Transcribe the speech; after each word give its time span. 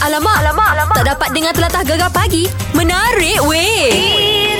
Alamak, 0.00 0.32
alamak, 0.40 0.68
alamak. 0.72 0.96
Tak 0.96 1.06
dapat 1.12 1.28
dengar 1.36 1.52
telatah 1.52 1.84
gegar 1.84 2.08
pagi. 2.08 2.48
Menarik 2.72 3.44
weh. 3.44 4.59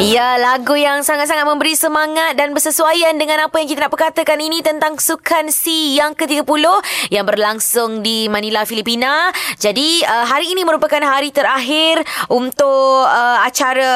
Ya, 0.00 0.40
lagu 0.40 0.80
yang 0.80 1.04
sangat-sangat 1.04 1.44
memberi 1.44 1.76
semangat 1.76 2.32
dan 2.32 2.56
bersesuaian 2.56 3.12
dengan 3.20 3.44
apa 3.44 3.60
yang 3.60 3.68
kita 3.68 3.84
nak 3.84 3.92
perkatakan 3.92 4.40
ini 4.40 4.64
tentang 4.64 4.96
Sukan 4.96 5.52
C 5.52 5.92
yang 5.92 6.16
ke-30 6.16 6.64
yang 7.12 7.28
berlangsung 7.28 8.00
di 8.00 8.24
Manila, 8.32 8.64
Filipina. 8.64 9.28
Jadi, 9.60 10.00
uh, 10.00 10.24
hari 10.24 10.56
ini 10.56 10.64
merupakan 10.64 11.04
hari 11.04 11.28
terakhir 11.36 12.00
untuk 12.32 13.04
uh, 13.04 13.44
acara 13.44 13.92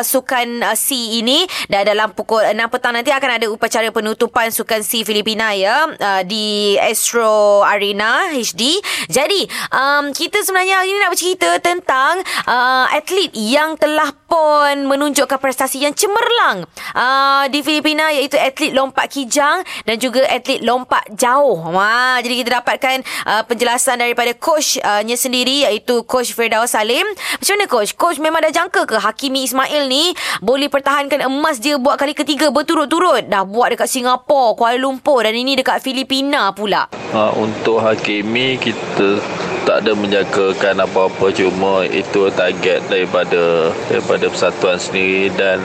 uh, 0.00 0.04
Sukan 0.08 0.64
uh, 0.64 0.72
C 0.72 1.20
ini 1.20 1.44
dan 1.68 1.92
dalam 1.92 2.16
pukul 2.16 2.40
6 2.40 2.56
petang 2.72 2.96
nanti 2.96 3.12
akan 3.12 3.36
ada 3.36 3.46
upacara 3.52 3.92
penutupan 3.92 4.48
Sukan 4.48 4.80
C 4.80 5.04
Filipina 5.04 5.52
ya 5.52 5.92
uh, 5.92 6.24
di 6.24 6.80
Astro 6.80 7.60
Arena 7.68 8.32
HD. 8.32 8.80
Jadi, 9.12 9.44
um, 9.76 10.08
kita 10.08 10.40
sebenarnya 10.40 10.80
hari 10.80 10.88
ini 10.88 10.98
nak 11.04 11.12
bercerita 11.12 11.60
tentang 11.60 12.24
uh, 12.48 12.88
atlet 12.96 13.28
yang 13.36 13.76
telah 13.76 14.08
pun 14.24 14.88
menunjukkan 14.88 15.33
prestasi 15.38 15.82
yang 15.82 15.94
cemerlang 15.94 16.66
uh, 16.94 17.44
di 17.50 17.60
Filipina 17.60 18.10
iaitu 18.10 18.36
atlet 18.40 18.72
lompat 18.74 19.10
kijang 19.10 19.62
dan 19.84 19.96
juga 19.98 20.24
atlet 20.28 20.60
lompat 20.62 21.04
jauh. 21.14 21.58
Wah, 21.70 22.18
jadi 22.20 22.34
kita 22.44 22.50
dapatkan 22.60 22.96
uh, 23.26 23.42
penjelasan 23.46 24.00
daripada 24.02 24.34
coachnya 24.36 25.16
uh, 25.16 25.20
sendiri 25.20 25.68
iaitu 25.68 26.02
coach 26.04 26.34
Firdaus 26.34 26.74
Salim. 26.74 27.06
Macam 27.38 27.54
mana 27.54 27.66
coach? 27.70 27.90
Coach 27.94 28.18
memang 28.18 28.40
dah 28.44 28.52
jangka 28.52 28.86
ke 28.88 28.96
Hakimi 28.98 29.46
Ismail 29.46 29.86
ni 29.86 30.12
boleh 30.42 30.66
pertahankan 30.68 31.26
emas 31.26 31.62
dia 31.62 31.78
buat 31.78 31.96
kali 31.96 32.12
ketiga 32.12 32.50
berturut-turut? 32.50 33.30
Dah 33.30 33.46
buat 33.46 33.72
dekat 33.72 33.88
Singapura, 33.90 34.58
Kuala 34.58 34.78
Lumpur 34.80 35.22
dan 35.22 35.34
ini 35.34 35.54
dekat 35.54 35.80
Filipina 35.80 36.50
pula. 36.52 36.90
Uh, 37.14 37.30
untuk 37.38 37.80
Hakimi 37.80 38.58
kita 38.58 39.22
tak 39.64 39.84
ada 39.84 39.92
menjagakan 39.96 40.84
apa-apa 40.84 41.32
cuma 41.32 41.88
itu 41.88 42.28
target 42.36 42.84
daripada 42.92 43.72
daripada 43.88 44.28
persatuan 44.28 44.76
sendiri 44.76 45.32
dan 45.32 45.58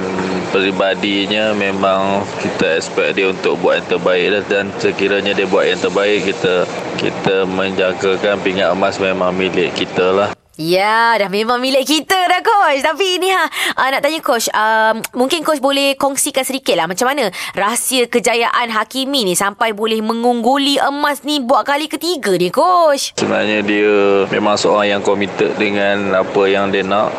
peribadinya 0.55 1.51
memang 1.51 2.23
kita 2.39 2.79
expect 2.79 3.19
dia 3.19 3.27
untuk 3.29 3.59
buat 3.59 3.83
yang 3.83 3.89
terbaik 3.91 4.47
dan 4.47 4.71
sekiranya 4.79 5.35
dia 5.35 5.45
buat 5.45 5.67
yang 5.67 5.79
terbaik 5.83 6.31
kita 6.31 6.63
kita 6.95 7.43
menjagakan 7.43 8.39
pingat 8.39 8.71
emas 8.71 8.95
memang 8.97 9.35
milik 9.35 9.75
kita 9.75 10.07
lah 10.15 10.29
Ya, 10.59 11.15
dah 11.15 11.31
memang 11.31 11.63
milik 11.63 11.87
kita 11.87 12.19
dah 12.27 12.43
coach. 12.43 12.83
Tapi 12.83 13.15
ni 13.23 13.31
ha, 13.31 13.47
uh, 13.79 13.87
nak 13.95 14.03
tanya 14.03 14.19
coach, 14.19 14.51
uh, 14.51 14.91
mungkin 15.15 15.39
coach 15.39 15.63
boleh 15.63 15.95
kongsikan 15.95 16.43
sedikit 16.43 16.75
lah 16.75 16.83
macam 16.83 17.07
mana 17.07 17.31
rahsia 17.55 18.11
kejayaan 18.11 18.67
Hakimi 18.67 19.23
ni 19.23 19.39
sampai 19.39 19.71
boleh 19.71 20.03
mengungguli 20.03 20.75
emas 20.83 21.23
ni 21.23 21.39
buat 21.39 21.63
kali 21.63 21.87
ketiga 21.87 22.35
ni 22.35 22.51
coach. 22.51 23.15
Sebenarnya 23.15 23.63
dia 23.63 24.27
memang 24.35 24.59
seorang 24.59 24.99
yang 24.99 25.01
committed 25.01 25.55
dengan 25.55 26.11
apa 26.11 26.43
yang 26.51 26.75
dia 26.75 26.83
nak 26.83 27.15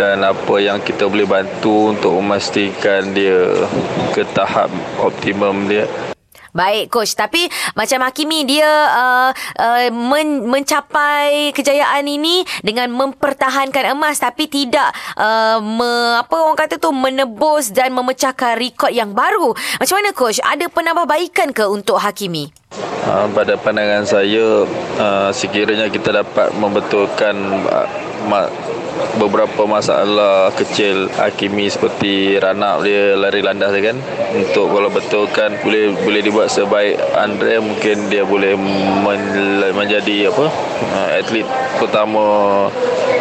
dan 0.00 0.24
apa 0.24 0.56
yang 0.56 0.80
kita 0.80 1.04
boleh 1.04 1.28
bantu 1.28 1.92
untuk 1.92 2.16
memastikan 2.16 3.12
dia 3.12 3.60
ke 4.16 4.24
tahap 4.32 4.72
optimum 5.04 5.68
dia. 5.68 5.84
Baik 6.50 6.90
coach 6.90 7.14
tapi 7.14 7.46
macam 7.78 8.02
Hakimi 8.02 8.42
dia 8.42 8.66
uh, 8.90 9.30
uh, 9.34 9.86
men- 9.94 10.46
mencapai 10.50 11.54
kejayaan 11.54 12.02
ini 12.10 12.42
dengan 12.66 12.90
mempertahankan 12.90 13.94
emas 13.94 14.18
tapi 14.18 14.50
tidak 14.50 14.90
uh, 15.14 15.62
me- 15.62 16.18
apa 16.18 16.34
orang 16.34 16.58
kata 16.58 16.82
tu 16.82 16.90
menebus 16.90 17.70
dan 17.70 17.94
memecahkan 17.94 18.58
rekod 18.58 18.90
yang 18.90 19.14
baru. 19.14 19.54
Macam 19.78 19.94
mana 20.02 20.10
coach? 20.10 20.42
Ada 20.42 20.66
penambahbaikan 20.66 21.54
ke 21.54 21.64
untuk 21.70 22.02
Hakimi? 22.02 22.50
Uh, 23.06 23.26
pada 23.34 23.58
pandangan 23.58 24.06
saya 24.06 24.62
uh, 24.98 25.30
sekiranya 25.34 25.90
kita 25.90 26.14
dapat 26.14 26.54
membetulkan 26.54 27.34
uh, 27.66 27.86
beberapa 29.18 29.66
masalah 29.66 30.52
kecil 30.54 31.10
Hakimi 31.16 31.68
seperti 31.68 32.38
run 32.40 32.62
dia 32.84 33.16
lari 33.16 33.40
landas 33.40 33.72
kan. 33.76 33.96
Untuk 34.34 34.70
kalau 34.70 34.90
betulkan 34.92 35.58
boleh 35.62 35.92
boleh 36.00 36.20
dibuat 36.22 36.48
sebaik 36.52 36.96
Andre 37.16 37.58
mungkin 37.58 38.08
dia 38.12 38.22
boleh 38.22 38.54
men- 39.04 39.74
menjadi 39.74 40.30
apa? 40.30 40.46
Uh, 40.90 41.08
atlet 41.20 41.46
pertama 41.78 42.24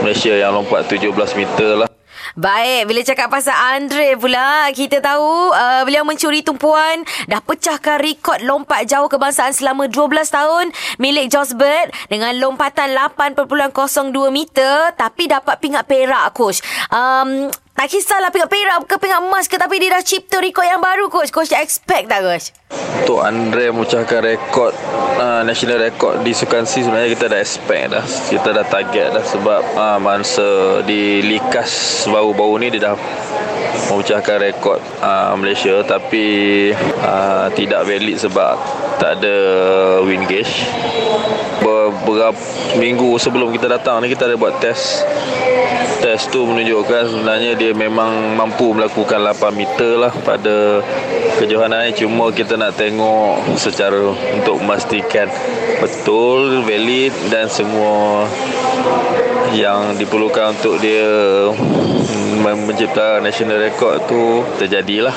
Malaysia 0.02 0.34
yang 0.34 0.56
lompat 0.56 0.88
17 0.88 1.12
meter 1.36 1.86
lah 1.86 1.90
Baik, 2.38 2.86
bila 2.86 3.02
cakap 3.02 3.34
pasal 3.34 3.58
Andre 3.58 4.14
pula, 4.14 4.70
kita 4.70 5.02
tahu 5.02 5.50
uh, 5.50 5.82
beliau 5.82 6.06
mencuri 6.06 6.46
tumpuan, 6.46 7.02
dah 7.26 7.42
pecahkan 7.42 7.98
rekod 7.98 8.46
lompat 8.46 8.86
jauh 8.86 9.10
kebangsaan 9.10 9.50
selama 9.50 9.90
12 9.90 10.30
tahun 10.30 10.66
milik 11.02 11.34
Josbert 11.34 11.90
dengan 12.06 12.38
lompatan 12.38 12.94
8.02 12.94 14.14
meter 14.30 14.94
tapi 14.94 15.26
dapat 15.26 15.58
pingat 15.58 15.90
perak 15.90 16.38
coach. 16.38 16.62
Um, 16.94 17.50
tak 17.80 17.96
kisahlah 17.96 18.28
pingat 18.28 18.52
perak 18.52 18.84
ke 18.92 19.00
pingat 19.00 19.24
emas 19.24 19.48
ke 19.48 19.56
tapi 19.56 19.80
dia 19.80 19.96
dah 19.96 20.04
cipta 20.04 20.44
rekod 20.44 20.68
yang 20.68 20.84
baru 20.84 21.08
coach. 21.08 21.32
Coach 21.32 21.56
expect 21.56 22.12
tak 22.12 22.28
coach? 22.28 22.52
Untuk 22.76 23.24
Andre 23.24 23.72
memecahkan 23.72 24.20
rekod 24.20 24.76
uh, 25.16 25.48
national 25.48 25.80
rekod 25.80 26.20
di 26.28 26.36
Sukan 26.36 26.68
C 26.68 26.84
sebenarnya 26.84 27.16
kita 27.16 27.32
dah 27.32 27.40
expect 27.40 27.96
dah. 27.96 28.04
Kita 28.04 28.52
dah 28.52 28.68
target 28.68 29.16
dah 29.16 29.24
sebab 29.24 29.62
uh, 29.80 29.96
masa 29.96 30.84
di 30.84 31.24
Likas 31.24 32.04
baru-baru 32.12 32.68
ni 32.68 32.76
dia 32.76 32.92
dah 32.92 33.00
memecahkan 33.96 34.44
rekod 34.44 34.84
uh, 35.00 35.32
Malaysia 35.40 35.80
tapi 35.88 36.28
uh, 37.00 37.48
tidak 37.56 37.88
valid 37.88 38.20
sebab 38.20 38.60
tak 39.00 39.24
ada 39.24 39.36
win 40.04 40.28
gauge. 40.28 40.68
Beberapa 41.64 42.36
minggu 42.76 43.16
sebelum 43.16 43.56
kita 43.56 43.72
datang 43.72 44.04
ni 44.04 44.12
kita 44.12 44.28
ada 44.28 44.36
buat 44.36 44.60
test 44.60 45.08
test 46.00 46.32
tu 46.32 46.48
menunjukkan 46.48 47.12
sebenarnya 47.12 47.60
dia 47.60 47.69
memang 47.74 48.36
mampu 48.38 48.72
melakukan 48.76 49.22
8 49.22 49.54
meter 49.54 49.98
lah 49.98 50.14
pada 50.24 50.84
kejohanan 51.42 51.90
ni. 51.90 51.92
Cuma 51.96 52.30
kita 52.34 52.60
nak 52.60 52.78
tengok 52.78 53.58
secara 53.58 54.14
untuk 54.14 54.62
memastikan 54.62 55.32
betul 55.80 56.66
valid 56.68 57.14
dan 57.32 57.48
semua 57.48 58.28
yang 59.56 59.98
diperlukan 59.98 60.56
untuk 60.60 60.78
dia 60.78 61.08
mencipta 62.40 63.20
national 63.20 63.60
record 63.60 64.04
tu 64.08 64.46
terjadilah. 64.62 65.14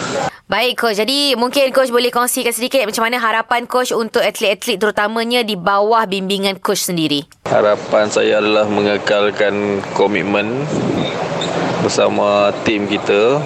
Baik 0.53 0.85
coach, 0.85 1.01
jadi 1.01 1.33
mungkin 1.33 1.73
coach 1.73 1.89
boleh 1.89 2.13
kongsikan 2.13 2.53
sedikit 2.53 2.85
macam 2.85 3.09
mana 3.09 3.17
harapan 3.17 3.65
coach 3.65 3.89
untuk 3.89 4.21
atlet-atlet 4.21 4.77
terutamanya 4.77 5.41
di 5.41 5.57
bawah 5.57 6.05
bimbingan 6.05 6.61
coach 6.61 6.85
sendiri. 6.93 7.25
Harapan 7.49 8.13
saya 8.13 8.37
adalah 8.37 8.69
mengekalkan 8.69 9.81
komitmen 9.97 10.69
bersama 11.83 12.55
tim 12.63 12.87
kita 12.87 13.43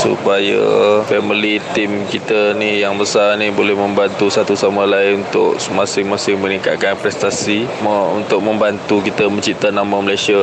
supaya 0.00 0.58
family 1.04 1.60
tim 1.76 2.08
kita 2.08 2.56
ni 2.56 2.80
yang 2.80 2.96
besar 2.96 3.36
ni 3.36 3.52
boleh 3.52 3.76
membantu 3.76 4.32
satu 4.32 4.56
sama 4.56 4.88
lain 4.88 5.22
untuk 5.22 5.60
masing-masing 5.76 6.40
meningkatkan 6.40 6.96
prestasi 6.96 7.68
untuk 8.16 8.40
membantu 8.40 9.04
kita 9.04 9.28
mencipta 9.28 9.68
nama 9.68 10.00
Malaysia 10.00 10.40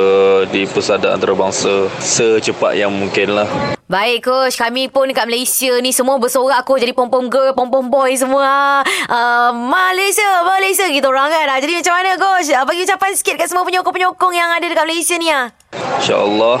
di 0.48 0.64
persada 0.70 1.12
antarabangsa 1.12 1.90
secepat 1.98 2.78
yang 2.78 2.94
mungkin 2.94 3.34
lah. 3.34 3.75
Baik 3.86 4.26
coach, 4.26 4.58
kami 4.58 4.90
pun 4.90 5.06
dekat 5.06 5.30
Malaysia 5.30 5.70
ni 5.78 5.94
semua 5.94 6.18
bersorak 6.18 6.58
aku 6.58 6.74
jadi 6.74 6.90
pom-pom 6.90 7.30
girl, 7.30 7.54
pom-pom 7.54 7.86
boy 7.86 8.10
semua. 8.18 8.82
Uh, 9.06 9.54
Malaysia, 9.54 10.26
Malaysia 10.42 10.90
gitu 10.90 11.06
orang 11.06 11.30
kan. 11.30 11.62
Jadi 11.62 11.78
macam 11.78 11.94
mana 11.94 12.18
coach? 12.18 12.50
Bagi 12.50 12.82
ucapan 12.82 13.14
sikit 13.14 13.38
kat 13.38 13.46
semua 13.46 13.62
penyokong-penyokong 13.62 14.34
yang 14.34 14.50
ada 14.50 14.66
dekat 14.66 14.90
Malaysia 14.90 15.14
ni 15.14 15.30
ah. 15.30 15.54
InsyaAllah 15.76 16.58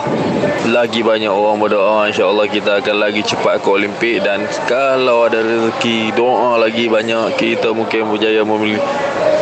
Lagi 0.70 1.00
banyak 1.00 1.30
orang 1.30 1.56
berdoa 1.56 2.10
InsyaAllah 2.10 2.46
kita 2.52 2.84
akan 2.84 2.96
lagi 3.00 3.22
cepat 3.24 3.64
ke 3.64 3.68
Olimpik 3.68 4.20
Dan 4.20 4.44
kalau 4.68 5.24
ada 5.24 5.40
rezeki 5.40 6.12
Doa 6.12 6.60
lagi 6.60 6.90
banyak 6.90 7.38
Kita 7.40 7.72
mungkin 7.72 8.12
berjaya 8.12 8.44
memilih 8.44 8.82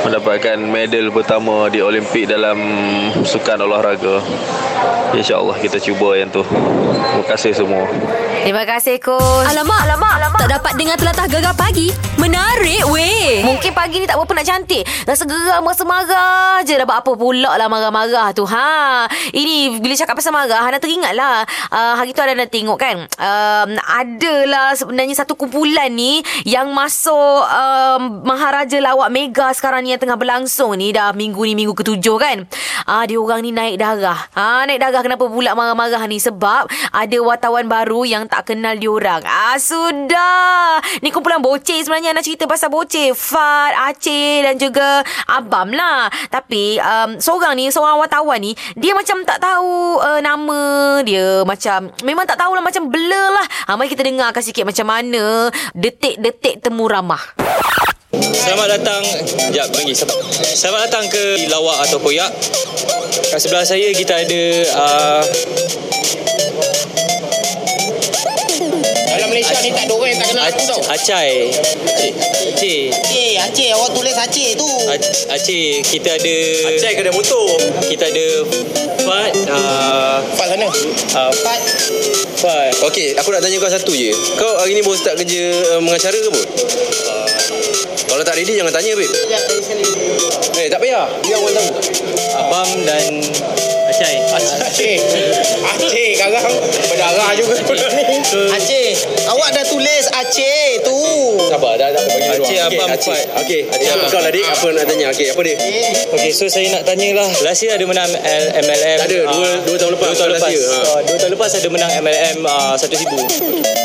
Mendapatkan 0.04 0.60
medal 0.60 1.10
pertama 1.10 1.66
di 1.72 1.80
Olimpik 1.82 2.28
Dalam 2.30 2.58
sukan 3.24 3.58
olahraga 3.66 4.22
InsyaAllah 5.16 5.58
kita 5.58 5.80
cuba 5.80 6.18
yang 6.18 6.30
tu 6.30 6.44
Terima 6.44 7.24
kasih 7.30 7.52
semua 7.54 7.73
more. 7.74 8.33
Terima 8.44 8.68
kasih 8.68 9.00
coach 9.00 9.48
Alamak, 9.48 9.88
alamak, 9.88 10.12
alamak. 10.20 10.40
Tak 10.44 10.50
dapat 10.60 10.72
dengar 10.76 11.00
telatah 11.00 11.24
gegar 11.32 11.56
pagi. 11.56 11.88
Menarik 12.20 12.84
weh. 12.92 13.40
Mungkin 13.40 13.72
pagi 13.72 14.00
ni 14.00 14.06
tak 14.08 14.20
berapa 14.20 14.36
nak 14.36 14.46
cantik 14.46 14.84
Rasa 15.08 15.24
geram 15.24 15.64
Rasa 15.64 15.84
marah 15.84 16.60
je 16.64 16.76
Dah 16.76 16.84
buat 16.84 17.00
apa 17.00 17.12
pula 17.16 17.56
lah 17.56 17.68
Marah-marah 17.68 18.36
tu 18.36 18.44
ha. 18.44 19.04
Ini 19.32 19.80
bila 19.80 19.96
cakap 19.96 20.20
pasal 20.20 20.32
marah 20.32 20.60
Hana 20.60 20.76
teringat 20.76 21.16
lah 21.16 21.44
uh, 21.72 21.94
Hari 21.96 22.12
tu 22.12 22.20
ada 22.20 22.36
nak 22.36 22.52
tengok 22.52 22.76
kan 22.76 22.96
um, 23.00 23.68
Adalah 23.80 24.76
sebenarnya 24.76 25.16
Satu 25.16 25.36
kumpulan 25.36 25.92
ni 25.92 26.20
Yang 26.44 26.68
masuk 26.72 27.40
um, 27.48 28.24
Maharaja 28.24 28.76
Lawak 28.80 29.08
Mega 29.08 29.52
Sekarang 29.52 29.84
ni 29.84 29.96
yang 29.96 30.00
tengah 30.00 30.20
berlangsung 30.20 30.76
ni 30.76 30.92
Dah 30.92 31.16
minggu 31.16 31.40
ni 31.48 31.56
Minggu 31.56 31.72
ketujuh 31.76 32.16
kan 32.20 32.44
uh, 32.88 33.04
Dia 33.08 33.16
orang 33.20 33.40
ni 33.40 33.52
naik 33.52 33.80
darah 33.80 34.28
ha, 34.36 34.64
Naik 34.68 34.80
darah 34.80 35.00
kenapa 35.00 35.28
pula 35.28 35.56
marah-marah 35.56 36.04
ni 36.08 36.20
Sebab 36.20 36.68
Ada 36.92 37.18
wartawan 37.24 37.68
baru 37.68 38.04
Yang 38.04 38.33
tak 38.34 38.50
kenal 38.50 38.74
diorang 38.74 39.22
Ah 39.22 39.54
Sudah. 39.62 40.82
Ni 41.06 41.14
kumpulan 41.14 41.38
bocil 41.38 41.86
sebenarnya 41.86 42.10
Nak 42.10 42.26
cerita 42.26 42.50
pasal 42.50 42.66
bocil. 42.66 43.14
Fat, 43.14 43.94
Aceh 43.94 44.42
dan 44.42 44.58
juga 44.58 45.06
Abam 45.30 45.70
lah. 45.70 46.10
Tapi 46.34 46.82
um, 46.82 47.22
seorang 47.22 47.54
ni 47.54 47.70
Seorang 47.70 48.02
wartawan 48.02 48.42
ni 48.42 48.58
Dia 48.74 48.90
macam 48.98 49.22
tak 49.22 49.38
tahu 49.38 50.02
uh, 50.02 50.18
Nama 50.18 50.62
dia. 51.06 51.46
Macam 51.46 51.94
Memang 52.02 52.26
tak 52.26 52.42
tahulah 52.42 52.58
Macam 52.58 52.90
blur 52.90 53.28
lah. 53.30 53.46
Ha, 53.70 53.78
Mari 53.78 53.94
kita 53.94 54.02
dengarkan 54.02 54.42
sikit 54.42 54.66
Macam 54.66 54.90
mana 54.90 55.54
Detik-detik 55.78 56.66
temu 56.66 56.90
ramah. 56.90 57.22
Selamat 58.14 58.78
datang 58.78 59.02
Sekejap 59.54 59.70
selamat, 59.70 60.18
selamat 60.54 60.80
datang 60.90 61.04
ke 61.10 61.46
Lawak 61.50 61.86
atau 61.86 61.98
Koyak. 62.02 62.30
Kat 63.30 63.38
sebelah 63.38 63.66
saya 63.66 63.90
kita 63.94 64.26
ada 64.26 64.42
uh, 64.74 65.22
Malaysia 69.34 69.58
ni 69.66 69.74
tak 69.74 69.90
ada 69.90 69.94
orang 69.98 70.10
yang 70.14 70.20
tak 70.22 70.28
kenal 70.30 70.44
aku 70.46 70.62
tau. 70.62 70.80
Acai 70.86 71.50
Aceh 72.54 72.80
Aceh, 72.94 73.30
Aceh. 73.42 73.68
Awak 73.74 73.90
tulis 73.90 74.14
Aceh 74.14 74.48
tu. 74.54 74.68
Aceh 75.26 75.66
Kita 75.82 76.14
ada 76.14 76.36
Aceh 76.70 76.90
kedai 76.94 77.10
motor. 77.10 77.58
Kita 77.82 78.04
ada 78.06 78.26
Fat 79.02 79.32
uh, 79.50 80.18
Fat 80.38 80.48
sana. 80.54 80.70
uh, 80.70 81.32
Fat. 81.34 81.60
Fat 82.38 82.72
Okey, 82.86 83.18
aku 83.18 83.34
nak 83.34 83.42
tanya 83.42 83.58
kau 83.58 83.66
satu 83.66 83.90
je. 83.90 84.14
Kau 84.38 84.54
hari 84.62 84.78
ni 84.78 84.86
baru 84.86 84.94
start 84.94 85.18
kerja 85.18 85.74
uh, 85.74 85.80
mengacara 85.82 86.14
ke 86.14 86.30
pun? 86.30 86.44
Uh, 87.10 87.26
kalau 88.06 88.22
tak 88.22 88.38
ready 88.38 88.54
jangan 88.54 88.70
tanya, 88.70 88.94
babe. 88.94 89.10
Sekejap, 89.10 89.42
tadi 89.50 89.58
sekali. 89.58 89.84
Eh, 90.62 90.70
tak 90.70 90.78
payah. 90.78 91.10
Biar 91.26 91.34
orang 91.42 91.54
tahu. 91.58 91.70
Abam 92.38 92.68
dan 92.86 93.10
Acai 93.90 94.14
Aceh. 94.74 94.98
Aceh 95.70 96.08
sekarang 96.18 96.50
berdarah 96.90 97.30
juga 97.38 97.54
benda 97.70 97.86
ni. 97.94 98.02
Aceh. 98.50 98.88
Awak 99.24 99.48
dah 99.54 99.64
tulis 99.64 100.04
Aceh 100.10 100.82
tu. 100.82 100.98
Sabar, 101.46 101.78
dah 101.78 101.94
dah 101.94 102.02
bagi 102.02 102.26
ruang. 102.34 102.42
Aceh, 102.42 102.58
Okey, 102.58 102.58
abang, 102.74 102.88
Aceh. 102.90 103.14
Fat. 103.14 103.38
Okey, 103.38 103.60
Aceh, 103.70 103.94
kau 104.10 104.18
dik. 104.26 104.42
Apa 104.44 104.66
nak 104.74 104.84
tanya? 104.84 105.06
Okey, 105.08 105.26
apa 105.30 105.40
dia? 105.40 105.54
Okay, 106.10 106.30
so 106.30 106.50
saya 106.50 106.66
nak 106.70 106.82
tanya 106.82 107.14
lah 107.14 107.30
Last 107.40 107.62
year 107.62 107.70
ada 107.70 107.84
menang 107.84 108.10
MLM 108.56 108.98
Tak 108.98 109.06
ada, 109.06 109.18
ah, 109.20 109.30
dua- 109.30 109.58
dua 109.62 109.76
tahun 109.78 109.92
lepas, 109.94 110.06
Dua 110.08 110.16
tahun 110.16 110.30
lepas 110.34 110.50
ha. 110.50 110.74
Ah, 110.74 111.00
Dua 111.04 111.16
tahun 111.16 111.32
lepas 111.34 111.50
ada 111.54 111.68
menang 111.70 111.90
MLM 111.94 112.36
uh, 112.42 112.74
1,000 112.74 112.98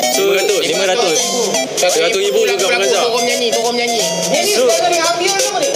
So 0.10 0.22
500. 0.26 0.74
500 0.74 1.80
Seratus 1.80 2.20
ribu 2.20 2.42
juga. 2.44 2.66
Turun 2.68 3.14
menyanyi, 3.16 3.48
turun 3.50 3.72
menyanyi. 3.72 4.02
Ni 4.30 4.40
ni 4.42 4.52
So- 4.52 4.66
sekarang 4.68 4.92
ni? 4.92 5.00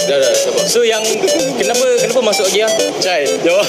Dah, 0.04 0.18
dah, 0.20 0.32
sabar. 0.36 0.64
So 0.68 0.84
yang 0.84 1.00
Kenapa 1.56 1.84
Kenapa 1.96 2.20
masuk 2.20 2.44
lagi 2.52 2.60
ah? 2.66 2.72
Cai, 3.00 3.24
jawab. 3.40 3.64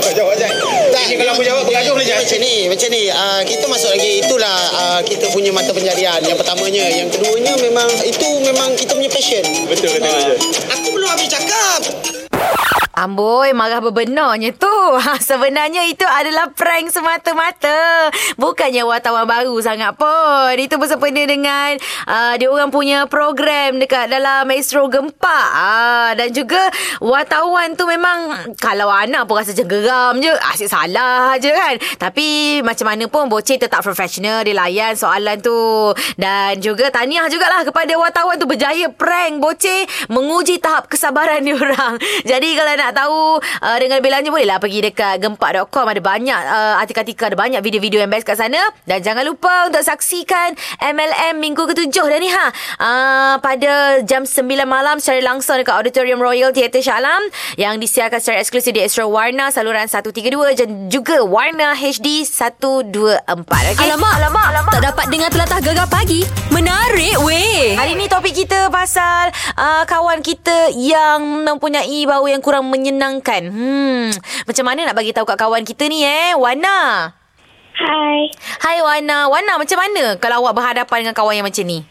Kau 0.00 0.12
jawab, 0.16 0.34
Cai. 0.40 0.50
Tak, 0.92 1.04
Ini 1.12 1.20
kalau 1.20 1.32
aku 1.36 1.44
jawab, 1.44 1.62
bergaduh 1.68 1.92
boleh. 1.92 2.06
Macam 2.08 2.38
ni, 2.40 2.54
macam 2.70 2.88
ni. 2.88 3.02
Uh, 3.12 3.40
kita 3.44 3.64
masuk 3.68 3.90
lagi 3.92 4.10
itulah 4.24 4.56
uh, 4.72 5.00
kita 5.04 5.28
punya 5.28 5.50
mata 5.52 5.70
pencarian. 5.76 6.20
Yang 6.24 6.38
pertamanya, 6.40 6.84
yang 6.88 7.08
keduanya 7.12 7.52
memang 7.60 7.88
itu 8.06 8.28
memang 8.40 8.72
kita 8.78 8.96
punya 8.96 9.10
passion. 9.12 9.44
Betul, 9.68 9.92
kata 10.00 10.08
kau 10.08 10.22
je. 10.32 10.36
Aku 10.80 10.88
belum 10.96 11.08
habis 11.12 11.28
cakap. 11.28 11.81
Amboi, 13.02 13.50
marah 13.50 13.82
bebenarnya 13.82 14.54
tu. 14.54 14.70
Ha, 15.02 15.18
sebenarnya 15.18 15.82
itu 15.90 16.06
adalah 16.06 16.54
prank 16.54 16.94
semata-mata. 16.94 18.06
Bukannya 18.38 18.86
wartawan 18.86 19.26
baru 19.26 19.58
sangat 19.58 19.98
pun. 19.98 20.54
Itu 20.54 20.78
bersempena 20.78 21.26
dengan 21.26 21.74
uh, 22.06 22.38
dia 22.38 22.46
orang 22.46 22.70
punya 22.70 23.10
program 23.10 23.82
dekat 23.82 24.06
dalam 24.06 24.46
Maestro 24.46 24.86
Gempa. 24.86 25.40
Uh, 25.58 26.10
dan 26.14 26.30
juga 26.30 26.70
wartawan 27.02 27.74
tu 27.74 27.82
memang 27.90 28.46
kalau 28.62 28.86
anak 28.94 29.26
pun 29.26 29.42
rasa 29.42 29.58
geram 29.58 30.22
je. 30.22 30.30
Asyik 30.54 30.70
salah 30.70 31.34
je 31.42 31.50
kan. 31.50 31.74
Tapi 31.98 32.60
macam 32.62 32.86
mana 32.94 33.10
pun 33.10 33.26
Bocil 33.26 33.58
tetap 33.58 33.82
profesional. 33.82 34.46
Dia 34.46 34.54
layan 34.54 34.94
soalan 34.94 35.42
tu. 35.42 35.90
Dan 36.14 36.62
juga 36.62 36.94
tahniah 36.94 37.26
jugalah 37.26 37.66
kepada 37.66 37.90
wartawan 37.98 38.38
tu 38.38 38.46
berjaya 38.46 38.86
prank 38.86 39.42
Bocil 39.42 39.90
menguji 40.06 40.62
tahap 40.62 40.86
kesabaran 40.86 41.42
dia 41.42 41.58
orang. 41.58 41.98
Jadi 42.30 42.54
kalau 42.54 42.74
nak 42.78 42.91
tahu 42.94 43.40
uh, 43.40 43.76
dengan 43.80 43.98
lebih 44.00 44.12
lanjut 44.12 44.30
bolehlah 44.32 44.58
pergi 44.62 44.80
dekat 44.92 45.14
gempak.com 45.20 45.86
ada 45.88 46.00
banyak 46.00 46.40
uh, 46.46 46.80
artikel-artikel 46.80 47.32
ada 47.32 47.38
banyak 47.38 47.60
video-video 47.64 48.04
yang 48.04 48.12
best 48.12 48.28
kat 48.28 48.38
sana 48.38 48.60
dan 48.88 49.02
jangan 49.02 49.24
lupa 49.26 49.68
untuk 49.68 49.82
saksikan 49.82 50.54
MLM 50.80 51.40
minggu 51.40 51.62
ketujuh 51.72 52.06
dah 52.06 52.18
ni 52.20 52.28
ha 52.30 52.46
uh, 52.78 53.34
pada 53.40 54.00
jam 54.04 54.24
9 54.24 54.44
malam 54.68 55.00
secara 55.00 55.24
langsung 55.24 55.58
dekat 55.58 55.74
Auditorium 55.74 56.20
Royal 56.22 56.52
Theatre 56.52 56.84
Shah 56.84 57.00
Alam 57.00 57.22
yang 57.56 57.80
disiarkan 57.80 58.20
secara 58.20 58.38
eksklusif 58.40 58.72
di 58.76 58.82
Astro 58.84 59.08
Warna 59.08 59.48
saluran 59.50 59.88
132 59.88 60.58
dan 60.58 60.68
juga 60.88 61.24
Warna 61.24 61.74
HD 61.76 62.24
124 62.24 62.92
okay? 63.72 63.84
Alamak, 63.88 64.12
alamak, 64.20 64.44
alamak. 64.52 64.72
Tak 64.78 64.84
dapat 64.92 65.06
dengar 65.10 65.28
telatah 65.32 65.60
gegar 65.64 65.88
pagi. 65.88 66.20
Menarik 66.52 67.16
weh. 67.24 67.74
Hari 67.74 67.96
ni 67.96 68.06
topik 68.06 68.34
kita 68.36 68.68
pasal 68.68 69.32
uh, 69.56 69.82
kawan 69.88 70.20
kita 70.20 70.74
yang 70.76 71.46
mempunyai 71.46 72.04
bau 72.04 72.24
yang 72.28 72.44
kurang 72.44 72.68
menyenangkan. 72.82 73.42
Hmm, 73.46 74.10
macam 74.44 74.64
mana 74.66 74.90
nak 74.90 74.98
bagi 74.98 75.14
tahu 75.14 75.22
kat 75.22 75.38
kawan 75.38 75.62
kita 75.62 75.86
ni 75.86 76.02
eh? 76.02 76.34
Wana. 76.34 77.14
Hai. 77.78 78.28
Hai 78.58 78.78
Wana. 78.82 79.30
Wana 79.30 79.56
macam 79.56 79.78
mana 79.78 80.18
kalau 80.18 80.42
awak 80.44 80.58
berhadapan 80.58 81.06
dengan 81.06 81.16
kawan 81.16 81.38
yang 81.38 81.46
macam 81.46 81.64
ni? 81.64 81.86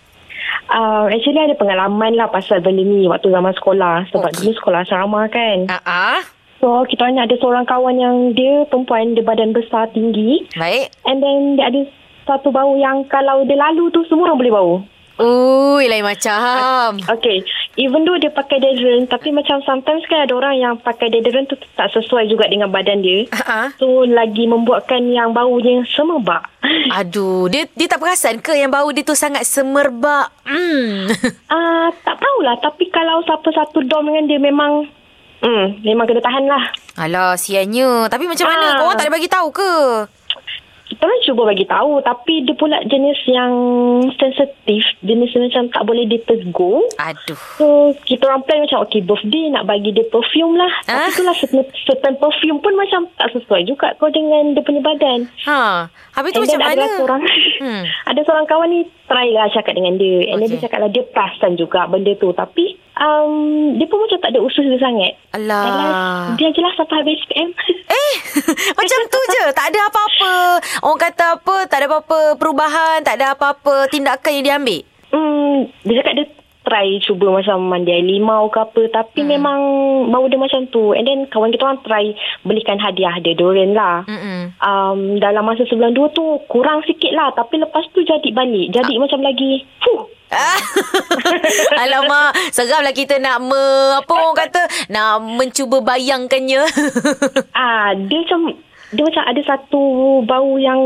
Uh, 0.71 1.07
actually 1.11 1.41
ada 1.41 1.55
pengalaman 1.55 2.15
lah 2.15 2.31
pasal 2.31 2.63
benda 2.63 2.83
ni 2.83 3.07
waktu 3.07 3.31
zaman 3.31 3.55
sekolah. 3.55 4.07
Sebab 4.11 4.29
Okey. 4.29 4.37
dulu 4.43 4.51
sekolah 4.59 4.79
asrama 4.83 5.21
kan. 5.31 5.67
Ah. 5.87 6.21
So 6.61 6.85
kita 6.85 7.09
orang 7.09 7.25
ada 7.25 7.35
seorang 7.41 7.65
kawan 7.65 7.97
yang 7.97 8.15
dia 8.37 8.69
perempuan, 8.69 9.17
dia 9.17 9.25
badan 9.25 9.51
besar, 9.51 9.89
tinggi. 9.91 10.45
Baik. 10.53 10.93
And 11.09 11.17
then 11.19 11.57
dia 11.57 11.73
ada 11.73 11.81
satu 12.29 12.53
bau 12.53 12.77
yang 12.77 13.09
kalau 13.09 13.41
dia 13.49 13.57
lalu 13.57 13.89
tu 13.89 14.05
semua 14.05 14.29
orang 14.29 14.39
boleh 14.39 14.53
bau. 14.53 14.73
Ui, 15.21 15.85
lain 15.85 16.01
macam. 16.01 16.97
Okay. 16.97 17.45
Even 17.77 18.01
though 18.03 18.17
dia 18.17 18.33
pakai 18.33 18.57
deodorant 18.57 19.05
tapi 19.05 19.29
macam 19.29 19.61
sometimes 19.61 20.01
kan 20.09 20.25
ada 20.25 20.33
orang 20.33 20.57
yang 20.57 20.73
pakai 20.81 21.13
deodorant 21.13 21.45
tu 21.45 21.55
tak 21.77 21.93
sesuai 21.93 22.25
juga 22.25 22.49
dengan 22.49 22.73
badan 22.73 23.05
dia. 23.05 23.29
Ah. 23.45 23.69
So 23.77 24.09
lagi 24.09 24.49
membuatkan 24.49 25.05
yang 25.13 25.29
baunya 25.37 25.85
semerbak. 25.93 26.49
Aduh, 26.97 27.45
dia 27.53 27.69
dia 27.77 27.85
tak 27.85 28.01
perasan 28.01 28.41
ke 28.41 28.57
yang 28.57 28.73
bau 28.73 28.89
dia 28.89 29.05
tu 29.05 29.13
sangat 29.13 29.45
semerbak? 29.45 30.33
Hmm. 30.45 31.05
Ah, 31.51 31.91
tak 32.07 32.15
tahulah 32.15 32.55
tapi 32.63 32.87
kalau 32.89 33.19
siapa 33.27 33.51
satu 33.51 33.83
dorm 33.83 34.07
dengan 34.07 34.23
dia 34.23 34.39
memang 34.39 34.87
hmm, 35.43 35.83
memang 35.83 36.05
kena 36.07 36.23
tahan 36.23 36.45
lah. 36.47 36.63
Alah, 36.95 37.35
sianya. 37.35 38.07
Tapi 38.07 38.29
macam 38.29 38.47
mana? 38.47 38.65
Ah. 38.71 38.77
Korang 38.79 38.95
tak 38.95 39.05
ada 39.09 39.13
bagi 39.13 39.29
tahu 39.31 39.47
ke? 39.51 39.73
Kita 40.91 41.07
orang 41.07 41.23
cuba 41.23 41.41
bagi 41.47 41.63
tahu 41.63 42.03
tapi 42.03 42.43
dia 42.43 42.55
pula 42.59 42.83
jenis 42.83 43.15
yang 43.31 43.53
sensitif, 44.19 44.83
jenis 44.99 45.31
macam 45.39 45.71
tak 45.71 45.83
boleh 45.87 46.03
ditegur. 46.03 46.83
Aduh. 46.99 47.39
So 47.55 47.95
kita 48.03 48.27
orang 48.27 48.43
plan 48.43 48.67
macam 48.67 48.83
okay 48.83 48.99
birthday 48.99 49.47
nak 49.55 49.71
bagi 49.71 49.95
dia 49.95 50.03
perfume 50.11 50.59
lah. 50.59 50.71
Ah. 50.91 51.07
Tapi 51.07 51.15
itulah 51.15 51.35
certain, 51.39 51.63
certain 51.87 52.15
perfume 52.19 52.59
pun 52.59 52.75
macam 52.75 53.07
tak 53.15 53.31
sesuai 53.31 53.63
juga 53.63 53.95
kau 53.95 54.11
dengan 54.11 54.51
dia 54.51 54.63
punya 54.67 54.83
badan. 54.83 55.31
Ha. 55.47 55.87
Habis 56.11 56.35
tu 56.35 56.43
And 56.43 56.45
macam 56.51 56.59
mana? 56.59 56.75
ada 56.75 56.85
seorang 56.99 57.21
Hmm. 57.61 57.83
ada 58.11 58.19
seorang 58.25 58.45
kawan 58.49 58.67
ni 58.67 58.81
try 59.11 59.27
lah 59.35 59.51
cakap 59.51 59.75
dengan 59.75 59.99
dia. 59.99 60.31
And 60.31 60.39
then 60.39 60.47
Okay. 60.47 60.55
dia 60.55 60.63
cakap 60.71 60.79
lah 60.79 60.89
dia 60.89 61.03
perasan 61.03 61.59
juga 61.59 61.83
benda 61.91 62.15
tu. 62.15 62.31
Tapi 62.31 62.79
um, 62.95 63.75
dia 63.75 63.85
pun 63.91 63.99
macam 63.99 64.19
tak 64.23 64.31
ada 64.31 64.39
usus 64.39 64.63
dia 64.63 64.79
sangat. 64.79 65.13
Alah. 65.35 65.63
Last, 65.67 66.39
dia 66.39 66.49
jelas 66.55 66.73
sampai 66.79 66.95
habis 67.03 67.19
SPM. 67.27 67.51
Eh, 67.91 68.13
macam 68.79 68.99
tu 69.11 69.19
je. 69.35 69.43
Tak 69.51 69.65
ada 69.67 69.79
apa-apa. 69.91 70.33
Orang 70.87 71.01
kata 71.03 71.25
apa, 71.35 71.55
tak 71.67 71.77
ada 71.83 71.87
apa-apa 71.91 72.39
perubahan, 72.39 73.03
tak 73.03 73.19
ada 73.19 73.35
apa-apa 73.35 73.91
tindakan 73.91 74.31
yang 74.39 74.45
diambil. 74.47 74.81
Hmm, 75.11 75.67
dia 75.83 75.99
cakap 75.99 76.13
dia 76.15 76.25
try 76.61 77.01
cuba 77.01 77.33
macam 77.33 77.67
mandi 77.67 77.91
air 77.91 78.05
limau 78.05 78.47
ke 78.53 78.61
apa 78.61 78.81
tapi 78.93 79.25
hmm. 79.25 79.29
memang 79.33 79.59
bau 80.13 80.25
dia 80.29 80.37
macam 80.37 80.69
tu 80.69 80.93
and 80.93 81.09
then 81.09 81.25
kawan 81.33 81.49
kita 81.49 81.65
orang 81.65 81.81
try 81.81 82.05
belikan 82.45 82.77
hadiah 82.77 83.17
dia 83.17 83.33
deodorant 83.33 83.73
lah 83.73 84.05
Mm-mm. 84.05 84.30
Um, 84.61 85.17
dalam 85.17 85.43
masa 85.43 85.65
sebulan 85.67 85.91
dua 85.97 86.07
tu 86.13 86.39
kurang 86.47 86.85
sikit 86.85 87.11
lah 87.11 87.33
tapi 87.33 87.59
lepas 87.59 87.83
tu 87.91 88.05
jadi 88.05 88.29
balik 88.31 88.71
jadi 88.71 88.93
macam 89.01 89.19
lagi 89.25 89.65
fuh 89.81 90.07
Ah. 90.31 90.55
Alamak, 91.83 92.55
seramlah 92.55 92.95
kita 92.95 93.19
nak 93.19 93.43
me, 93.43 93.63
apa 93.99 94.07
orang 94.15 94.47
kata, 94.47 94.63
nak 94.87 95.19
mencuba 95.27 95.83
bayangkannya. 95.83 96.63
ah 97.51 97.91
dia 98.07 98.23
macam 98.23 98.55
dia 98.95 99.03
macam 99.03 99.23
ada 99.27 99.41
satu 99.43 99.83
bau 100.23 100.55
yang 100.55 100.79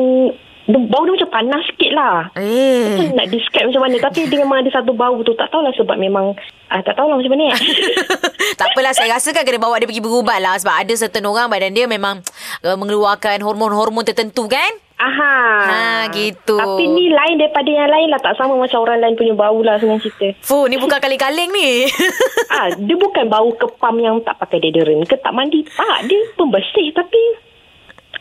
bau 0.66 1.06
dia 1.06 1.14
macam 1.14 1.30
panas 1.30 1.62
sikit 1.70 1.92
lah 1.94 2.34
eh. 2.38 2.98
Macam 2.98 3.22
nak 3.22 3.28
describe 3.30 3.70
macam 3.70 3.84
mana 3.86 3.96
Tapi 4.02 4.20
dia 4.26 4.38
memang 4.42 4.58
ada 4.66 4.70
satu 4.74 4.92
bau 4.98 5.18
tu 5.22 5.38
Tak 5.38 5.54
tahulah 5.54 5.70
sebab 5.78 5.98
memang 6.02 6.34
ah, 6.74 6.82
Tak 6.82 6.98
tahulah 6.98 7.22
macam 7.22 7.34
mana 7.38 7.54
tak 8.60 8.72
apalah 8.72 8.94
saya 8.96 9.18
rasa 9.18 9.36
kan 9.36 9.44
kena 9.44 9.60
bawa 9.60 9.82
dia 9.82 9.88
pergi 9.90 10.04
berubat 10.04 10.40
lah 10.40 10.56
sebab 10.56 10.76
ada 10.86 10.94
certain 10.96 11.28
orang 11.28 11.52
badan 11.52 11.76
dia 11.76 11.86
memang 11.90 12.24
uh, 12.64 12.78
mengeluarkan 12.80 13.44
hormon-hormon 13.44 14.06
tertentu 14.08 14.48
kan 14.48 14.72
Aha. 14.96 15.36
Ha, 15.68 15.80
gitu. 16.16 16.56
Tapi 16.56 16.88
ni 16.88 17.12
lain 17.12 17.36
daripada 17.36 17.68
yang 17.68 17.92
lain 17.92 18.16
lah. 18.16 18.22
Tak 18.24 18.40
sama 18.40 18.56
macam 18.56 18.80
orang 18.80 19.04
lain 19.04 19.20
punya 19.20 19.36
bau 19.36 19.60
lah 19.60 19.76
senang 19.76 20.00
cerita. 20.00 20.32
Fu 20.40 20.72
ni 20.72 20.80
bukan 20.80 21.04
kaleng-kaleng 21.04 21.52
ni 21.52 21.84
ah, 22.56 22.72
dia 22.80 22.96
bukan 22.96 23.28
bau 23.28 23.52
kepam 23.60 24.00
yang 24.00 24.24
tak 24.24 24.40
pakai 24.40 24.64
deodorant 24.64 25.04
ke 25.04 25.20
tak 25.20 25.36
mandi. 25.36 25.68
Tak, 25.68 26.08
dia 26.08 26.16
pembersih 26.40 26.96
tapi 26.96 27.20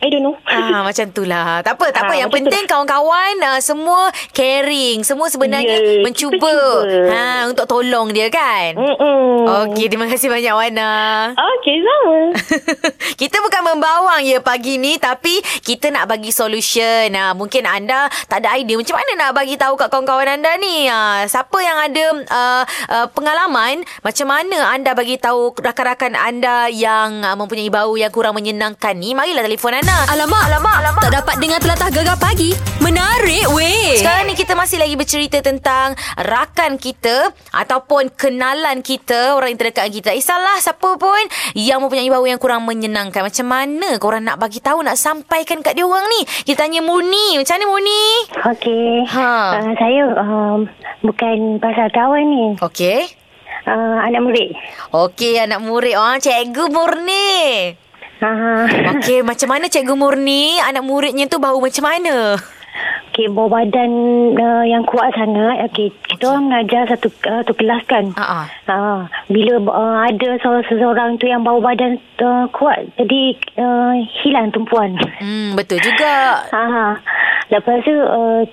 I 0.03 0.07
don't 0.11 0.23
know. 0.23 0.35
Ah 0.43 0.83
macam 0.87 1.05
tu 1.11 1.23
lah. 1.23 1.61
Tak 1.61 1.77
apa, 1.77 1.85
tak 1.91 2.01
apa. 2.07 2.13
Ah, 2.13 2.17
Yang 2.19 2.29
macam 2.29 2.37
penting 2.43 2.63
kawan-kawan 2.65 3.35
uh, 3.43 3.59
semua 3.59 4.01
caring, 4.31 5.01
semua 5.01 5.27
sebenarnya 5.29 5.77
Ya, 5.77 6.01
mencuba 6.01 6.35
cuba. 6.35 6.55
ha 7.11 7.47
untuk 7.47 7.65
tolong 7.65 8.11
dia 8.11 8.27
kan. 8.27 8.75
Mm-mm. 8.75 9.45
Okey, 9.69 9.87
terima 9.87 10.09
kasih 10.09 10.27
banyak 10.27 10.51
Wana. 10.51 10.91
Okey, 11.31 11.77
sama. 11.79 12.17
kita 13.21 13.37
bukan 13.39 13.61
membawang 13.65 14.21
ya 14.25 14.39
pagi 14.41 14.75
ni 14.75 14.97
tapi 14.97 15.37
kita 15.61 15.89
nak 15.89 16.09
bagi 16.09 16.29
solution. 16.29 17.13
Ha, 17.13 17.31
mungkin 17.31 17.63
anda 17.63 18.09
tak 18.27 18.41
ada 18.41 18.57
idea 18.57 18.75
macam 18.75 18.97
mana 18.97 19.11
nak 19.15 19.31
bagi 19.31 19.55
tahu 19.55 19.75
kat 19.75 19.87
kawan-kawan 19.87 20.27
anda 20.27 20.57
ni. 20.57 20.89
Ha, 20.89 21.25
siapa 21.25 21.57
yang 21.61 21.77
ada 21.77 22.03
uh, 22.25 22.63
uh, 22.89 23.07
pengalaman 23.11 23.85
macam 24.01 24.27
mana 24.27 24.73
anda 24.73 24.91
bagi 24.91 25.15
tahu 25.15 25.53
rakan-rakan 25.55 26.17
anda 26.17 26.67
yang 26.67 27.21
uh, 27.21 27.37
mempunyai 27.37 27.69
bau 27.69 27.93
yang 27.95 28.09
kurang 28.09 28.35
menyenangkan 28.35 28.97
ni. 28.97 29.13
Marilah 29.13 29.45
telefon 29.45 29.77
anda. 29.77 29.84
Alamak, 29.85 30.47
alamak, 30.47 30.75
alamak. 30.81 31.01
Tak 31.05 31.13
dapat 31.21 31.35
dengar 31.43 31.59
telatah 31.61 31.89
gegar 31.93 32.17
pagi. 32.17 32.55
Menarik 32.81 33.45
weh. 33.53 33.99
Sekarang 33.99 34.25
ni 34.25 34.33
kita 34.33 34.55
masih 34.55 34.81
lagi 34.81 34.95
bercerita 34.97 35.43
tentang 35.43 35.93
rakan 36.17 36.81
kita 36.81 37.29
ataupun 37.53 38.09
kenalan 38.15 38.81
kita, 38.81 39.37
orang 39.37 39.53
yang 39.53 39.59
terdekat 39.61 39.91
kita. 39.91 40.09
Eh 40.15 40.23
salah 40.23 40.57
siapa 40.63 40.97
pun 40.97 41.19
yang 41.53 41.83
mempunyai 41.83 42.09
bau 42.09 42.23
yang 42.23 42.39
kurang 42.39 42.63
menyenangkan. 42.63 43.27
Macam 43.27 43.45
mana 43.45 43.99
korang 44.01 44.23
nak 44.23 44.41
bagi 44.41 44.63
tahu, 44.63 44.81
nak 44.81 44.97
sampaikan 44.97 45.59
kat 45.59 45.77
dia 45.77 45.85
orang 45.85 46.07
ni? 46.07 46.21
Kita 46.47 46.65
tanya 46.65 46.79
Murni. 46.79 47.37
Macam 47.37 47.53
mana 47.59 47.65
Murni? 47.69 48.03
Okey. 48.55 48.89
Ha. 49.11 49.29
Uh, 49.61 49.73
saya 49.77 50.01
um, 50.15 50.59
bukan 51.03 51.61
pasal 51.61 51.91
kawan 51.93 52.25
ni. 52.25 52.45
Okey. 52.63 53.09
Uh, 53.65 53.97
anak 54.05 54.21
murid. 54.21 54.53
Okey, 54.93 55.41
anak 55.41 55.59
murid. 55.59 55.97
Oh, 55.97 56.15
cikgu 56.21 56.69
Murni. 56.69 57.73
Ha. 58.23 58.31
Okey, 58.95 59.21
macam 59.27 59.47
mana 59.51 59.67
cikgu 59.67 59.95
Murni? 59.95 60.59
Anak 60.63 60.87
muridnya 60.87 61.27
tu 61.27 61.41
bau 61.41 61.59
macam 61.59 61.83
mana? 61.83 62.39
Okey, 63.11 63.31
bau 63.31 63.47
badan 63.47 63.91
uh, 64.35 64.63
yang 64.67 64.83
kuat 64.83 65.15
sangat. 65.15 65.71
Okey, 65.71 65.91
kita 66.03 66.35
orang 66.35 66.51
mengajar 66.51 66.83
satu 66.91 67.07
uh, 67.27 67.39
satu 67.43 67.53
kelas 67.55 67.83
kan. 67.87 68.11
Ha 68.19 68.23
ah. 68.23 68.45
Uh, 68.67 68.99
bila 69.31 69.59
uh, 69.71 69.97
ada 70.03 70.35
seorang, 70.43 70.65
seseorang 70.67 71.09
tu 71.15 71.31
yang 71.31 71.43
bau 71.43 71.63
badan 71.63 71.95
uh, 72.19 72.47
kuat, 72.51 72.83
jadi 72.99 73.39
uh, 73.55 73.95
hilang 74.19 74.51
tumpuan. 74.51 74.99
Hmm, 75.19 75.55
betul 75.55 75.79
juga. 75.79 76.43
Ha. 76.51 76.99
Lepas 77.51 77.87
tu 77.87 77.95
uh, 77.95 78.43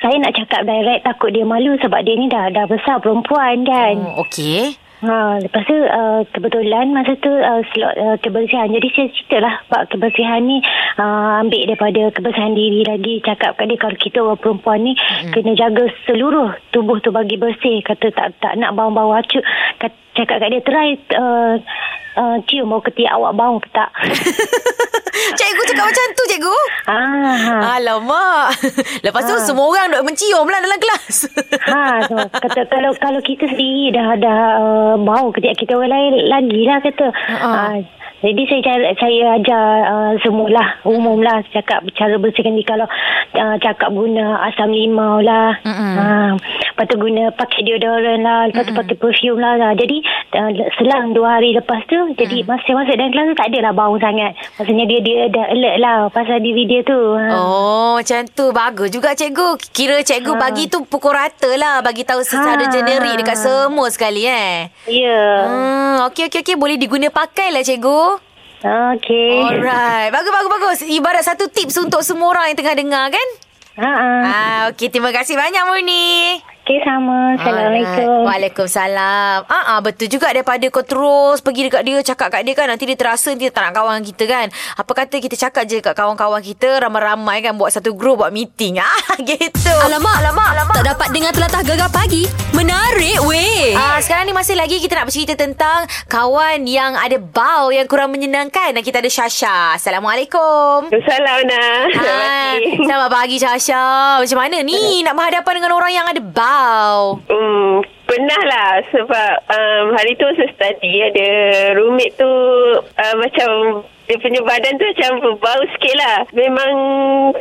saya 0.00 0.16
nak 0.24 0.34
cakap 0.34 0.64
direct 0.64 1.04
takut 1.04 1.30
dia 1.30 1.44
malu 1.44 1.76
sebab 1.78 2.00
dia 2.00 2.16
ni 2.16 2.32
dah 2.32 2.48
dah 2.48 2.64
besar 2.64 3.04
perempuan 3.04 3.62
kan. 3.68 3.94
Oh, 4.16 4.24
okey. 4.24 4.87
Ha, 4.98 5.38
lepas 5.38 5.62
tu 5.62 5.78
uh, 5.78 6.26
kebetulan 6.34 6.90
masa 6.90 7.14
tu 7.22 7.30
uh, 7.30 7.62
slot 7.70 7.94
uh, 7.94 8.16
kebersihan. 8.18 8.66
Jadi 8.66 8.88
saya 8.90 9.08
ceritalah 9.14 9.54
bab 9.70 9.86
kebersihan 9.94 10.42
ni 10.42 10.58
uh, 10.98 11.38
ambil 11.38 11.70
daripada 11.70 12.10
kebersihan 12.10 12.58
diri 12.58 12.82
lagi. 12.82 13.22
Cakap 13.22 13.54
kat 13.54 13.70
dia 13.70 13.78
kalau 13.78 13.94
kita 13.94 14.18
orang 14.26 14.42
perempuan 14.42 14.82
ni 14.82 14.98
mm-hmm. 14.98 15.30
kena 15.30 15.54
jaga 15.54 15.86
seluruh 16.02 16.50
tubuh 16.74 16.98
tu 16.98 17.14
bagi 17.14 17.38
bersih. 17.38 17.78
Kata 17.86 18.10
tak 18.10 18.42
tak 18.42 18.58
nak 18.58 18.74
bau-bau 18.74 19.14
acuh. 19.14 19.38
Kat, 19.78 19.94
cakap 20.18 20.42
kat 20.42 20.50
dia 20.50 20.62
try 20.66 20.88
uh, 21.14 21.62
uh, 22.18 22.36
cium 22.44 22.66
bau 22.66 22.82
ketiak 22.82 23.14
awak 23.14 23.32
bau 23.32 23.56
ke 23.56 23.70
tak. 23.70 23.90
Cikgu 25.18 25.62
cakap 25.66 25.84
macam 25.90 26.04
tu, 26.14 26.24
cikgu? 26.30 26.56
ah, 26.86 27.34
ha. 27.36 27.54
Alamak. 27.74 28.54
Lepas 29.06 29.22
tu 29.26 29.34
Ha. 29.34 29.42
semua 29.42 29.66
orang 29.66 29.90
duk 29.90 30.06
mencium 30.06 30.46
lah 30.46 30.58
dalam 30.58 30.78
kelas. 30.78 31.16
Ha, 31.66 31.82
so, 32.08 32.14
kata 32.30 32.60
kalau 32.70 32.94
kalau 32.96 33.20
kita 33.20 33.50
sendiri 33.50 33.92
dah 33.92 34.14
dah 34.14 34.40
uh, 34.56 34.94
bau 34.96 35.34
ketiak 35.34 35.58
kita 35.58 35.74
orang 35.74 35.90
lain 35.90 36.12
lagi 36.26 36.60
lah 36.64 36.78
kata. 36.80 37.06
Ha-ha. 37.10 37.50
Uh, 37.50 37.76
jadi 38.18 38.42
saya 38.50 38.62
cara, 38.66 38.86
saya 38.98 39.22
ajar 39.38 39.64
uh, 39.86 40.12
semualah 40.26 40.82
umum 40.82 41.22
lah 41.22 41.38
cakap 41.54 41.86
cara 41.94 42.18
bersihkan 42.18 42.58
diri 42.58 42.66
kalau 42.66 42.86
uh, 43.38 43.56
cakap 43.62 43.94
guna 43.94 44.42
asam 44.50 44.74
limau 44.74 45.22
lah. 45.22 45.54
Ha, 45.62 46.34
lepas 46.34 46.86
tu 46.90 46.98
guna 46.98 47.30
pakai 47.30 47.62
deodorant 47.62 48.22
lah, 48.22 48.50
lepas 48.50 48.66
tu 48.66 48.74
pakai 48.74 48.96
perfume 48.98 49.38
lah. 49.38 49.54
lah. 49.54 49.70
Jadi 49.78 50.02
uh, 50.34 50.50
selang 50.74 51.14
dua 51.14 51.38
hari 51.38 51.54
lepas 51.54 51.78
tu 51.86 51.94
jadi 52.18 52.42
masa 52.42 52.70
masuk 52.74 52.94
dalam 52.98 53.10
kelas 53.14 53.26
tu 53.30 53.36
tak 53.38 53.48
adalah 53.54 53.72
bau 53.72 53.94
sangat. 54.02 54.34
Maksudnya 54.58 54.84
dia 54.90 55.00
dia 55.00 55.18
dah 55.30 55.46
alert 55.54 55.76
lah 55.78 55.96
pasal 56.10 56.42
diri 56.42 56.66
dia 56.66 56.82
tu. 56.82 56.98
Ha. 57.14 57.38
Oh, 57.38 58.02
macam 58.02 58.26
tu. 58.26 58.50
Bagus 58.50 58.90
juga 58.90 59.14
cikgu. 59.14 59.60
Kira 59.70 60.02
cikgu 60.02 60.34
Ha. 60.34 60.40
bagi 60.42 60.66
tu 60.66 60.82
pukul 60.82 61.14
rata 61.14 61.54
lah. 61.54 61.78
Bagi 61.86 62.02
tahu 62.02 62.26
secara 62.26 62.66
Ha. 62.66 62.72
generik 62.72 63.22
dekat 63.22 63.38
semua 63.38 63.86
sekali 63.94 64.26
eh. 64.26 64.66
Ya. 64.90 65.22
Hmm, 65.46 65.94
okey, 66.10 66.26
okey, 66.26 66.42
okey. 66.42 66.56
Boleh 66.58 66.74
diguna 66.74 67.12
pakai 67.14 67.54
lah 67.54 67.62
cikgu. 67.62 68.17
Okey. 68.58 69.38
Alright. 69.38 70.10
Bagus, 70.10 70.30
bagus, 70.34 70.50
bagus. 70.50 70.78
Ibarat 70.90 71.22
satu 71.22 71.46
tips 71.46 71.78
untuk 71.78 72.02
semua 72.02 72.34
orang 72.34 72.50
yang 72.50 72.58
tengah 72.58 72.74
dengar 72.74 73.04
kan? 73.14 73.28
Ha 73.78 73.86
ah. 73.86 74.22
Ah, 74.26 74.60
okey. 74.74 74.90
Terima 74.90 75.14
kasih 75.14 75.38
banyak, 75.38 75.62
Murni. 75.62 76.42
Okey 76.68 76.84
sama. 76.84 77.32
Assalamualaikum. 77.40 78.28
Alright. 78.28 78.28
Waalaikumsalam. 78.28 79.48
Ah, 79.48 79.64
ah 79.72 79.78
betul 79.80 80.04
juga 80.12 80.28
daripada 80.28 80.60
kau 80.68 80.84
terus 80.84 81.40
pergi 81.40 81.64
dekat 81.64 81.80
dia, 81.80 81.96
cakap 82.04 82.28
kat 82.28 82.44
dia 82.44 82.52
kan 82.52 82.68
nanti 82.68 82.84
dia 82.84 82.92
terasa 82.92 83.32
dia 83.32 83.48
tak 83.48 83.64
nak 83.64 83.72
kawan 83.72 83.96
dengan 83.96 84.04
kita 84.12 84.24
kan. 84.28 84.46
Apa 84.76 84.92
kata 84.92 85.16
kita 85.16 85.32
cakap 85.32 85.64
je 85.64 85.80
kat 85.80 85.96
kawan-kawan 85.96 86.44
kita 86.44 86.76
ramai-ramai 86.76 87.40
kan 87.40 87.56
buat 87.56 87.72
satu 87.72 87.96
group 87.96 88.20
buat 88.20 88.28
meeting. 88.36 88.76
Ah, 88.84 89.16
gitu. 89.24 89.72
Alamak, 89.88 90.20
alamak, 90.20 90.48
alamak. 90.52 90.74
Tak 90.76 90.86
dapat 90.92 91.08
dengar 91.16 91.32
telatah 91.32 91.62
gegar 91.64 91.88
pagi. 91.88 92.28
Menarik 92.52 93.16
weh. 93.24 93.72
Ah, 93.72 93.96
sekarang 94.04 94.28
ni 94.28 94.36
masih 94.36 94.52
lagi 94.52 94.76
kita 94.76 95.00
nak 95.00 95.08
bercerita 95.08 95.40
tentang 95.40 95.88
kawan 96.04 96.68
yang 96.68 96.92
ada 97.00 97.16
bau 97.16 97.72
yang 97.72 97.88
kurang 97.88 98.12
menyenangkan 98.12 98.76
dan 98.76 98.82
kita 98.84 99.00
ada 99.00 99.08
Syasha. 99.08 99.72
Assalamualaikum. 99.80 100.92
Salam 100.92 101.40
Nah. 101.48 101.88
Hai. 101.96 102.76
Selamat 102.84 103.08
pagi 103.08 103.40
Syasha. 103.40 104.20
Macam 104.20 104.36
mana 104.36 104.60
ni 104.60 105.00
nak 105.00 105.16
berhadapan 105.16 105.52
dengan 105.56 105.72
orang 105.72 105.92
yang 105.96 106.04
ada 106.04 106.20
bau? 106.20 106.57
Hmm, 107.28 107.86
pernah 108.08 108.42
lah 108.48 108.70
sebab 108.90 109.32
um, 109.46 109.84
hari 109.94 110.12
tu 110.18 110.26
saya 110.34 110.50
study 110.56 111.06
ada 111.06 111.28
roommate 111.78 112.16
tu 112.18 112.32
uh, 112.82 113.14
macam 113.20 113.48
dia 114.08 114.16
punya 114.24 114.40
badan 114.40 114.80
tu 114.80 114.88
macam 114.88 115.10
berbau 115.20 115.60
sikit 115.76 115.94
lah. 116.00 116.18
Memang 116.32 116.72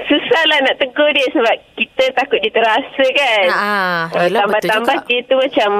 susah 0.05 0.43
lah 0.51 0.59
nak 0.67 0.75
tegur 0.83 1.07
dia 1.15 1.27
sebab 1.31 1.55
kita 1.79 2.03
takut 2.12 2.43
dia 2.43 2.51
terasa 2.51 3.05
kan. 3.15 3.47
Ah, 3.50 4.03
Uh, 4.12 4.27
tambah-tambah 4.27 4.97
dia 5.07 5.19
tu 5.25 5.36
macam 5.39 5.71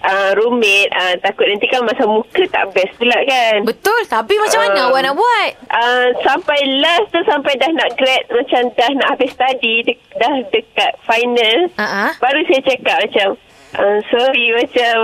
uh, 0.00 0.30
roommate 0.34 0.90
uh, 0.90 1.14
takut 1.18 1.44
nanti 1.44 1.66
kan 1.66 1.82
masa 1.82 2.04
muka 2.04 2.42
tak 2.46 2.70
best 2.70 2.94
pula 2.94 3.18
kan. 3.22 3.62
Betul. 3.62 4.00
Tapi 4.04 4.34
macam 4.36 4.60
mana 4.60 4.80
Um, 4.80 4.86
awak 4.88 5.02
nak 5.02 5.16
buat? 5.16 5.50
Uh, 5.68 6.06
sampai 6.20 6.58
last 6.78 7.08
tu 7.08 7.20
sampai 7.24 7.54
dah 7.54 7.70
nak 7.72 7.90
grad 7.94 8.24
macam 8.28 8.62
dah 8.72 8.90
nak 8.94 9.08
habis 9.10 9.30
study 9.30 9.74
de- 9.82 10.00
dah 10.14 10.34
dekat 10.48 10.92
final 11.02 11.58
ah. 11.76 12.12
baru 12.16 12.40
saya 12.44 12.60
cakap 12.64 12.98
macam 13.00 13.28
uh, 13.74 13.98
sorry 14.06 14.46
macam 14.52 14.94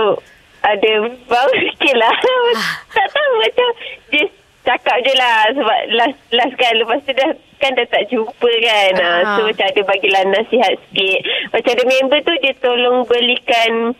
ada 0.61 0.91
bau 1.25 1.51
sikit 1.53 1.95
lah 1.95 2.15
tak 2.95 3.07
tahu 3.07 3.31
macam 3.37 3.69
just 4.09 4.33
cakap 4.61 4.97
je 4.99 5.13
lah 5.13 5.37
sebab 5.51 5.79
last 5.93 6.17
last 6.31 6.55
kan 6.55 6.73
lepas 6.73 6.99
tu 6.99 7.13
dah 7.13 7.29
kan 7.55 7.71
dah 7.73 7.85
tak 7.85 8.03
jumpa 8.07 8.51
kan 8.59 8.91
uh, 8.95 9.05
Ah. 9.21 9.35
so 9.35 9.45
macam 9.45 9.65
ada 9.65 9.81
bagilah 9.83 10.23
nasihat 10.27 10.73
sikit 10.83 11.19
macam 11.51 11.71
ada 11.71 11.83
member 11.85 12.19
tu 12.21 12.33
dia 12.39 12.53
tolong 12.57 12.97
belikan 13.03 13.93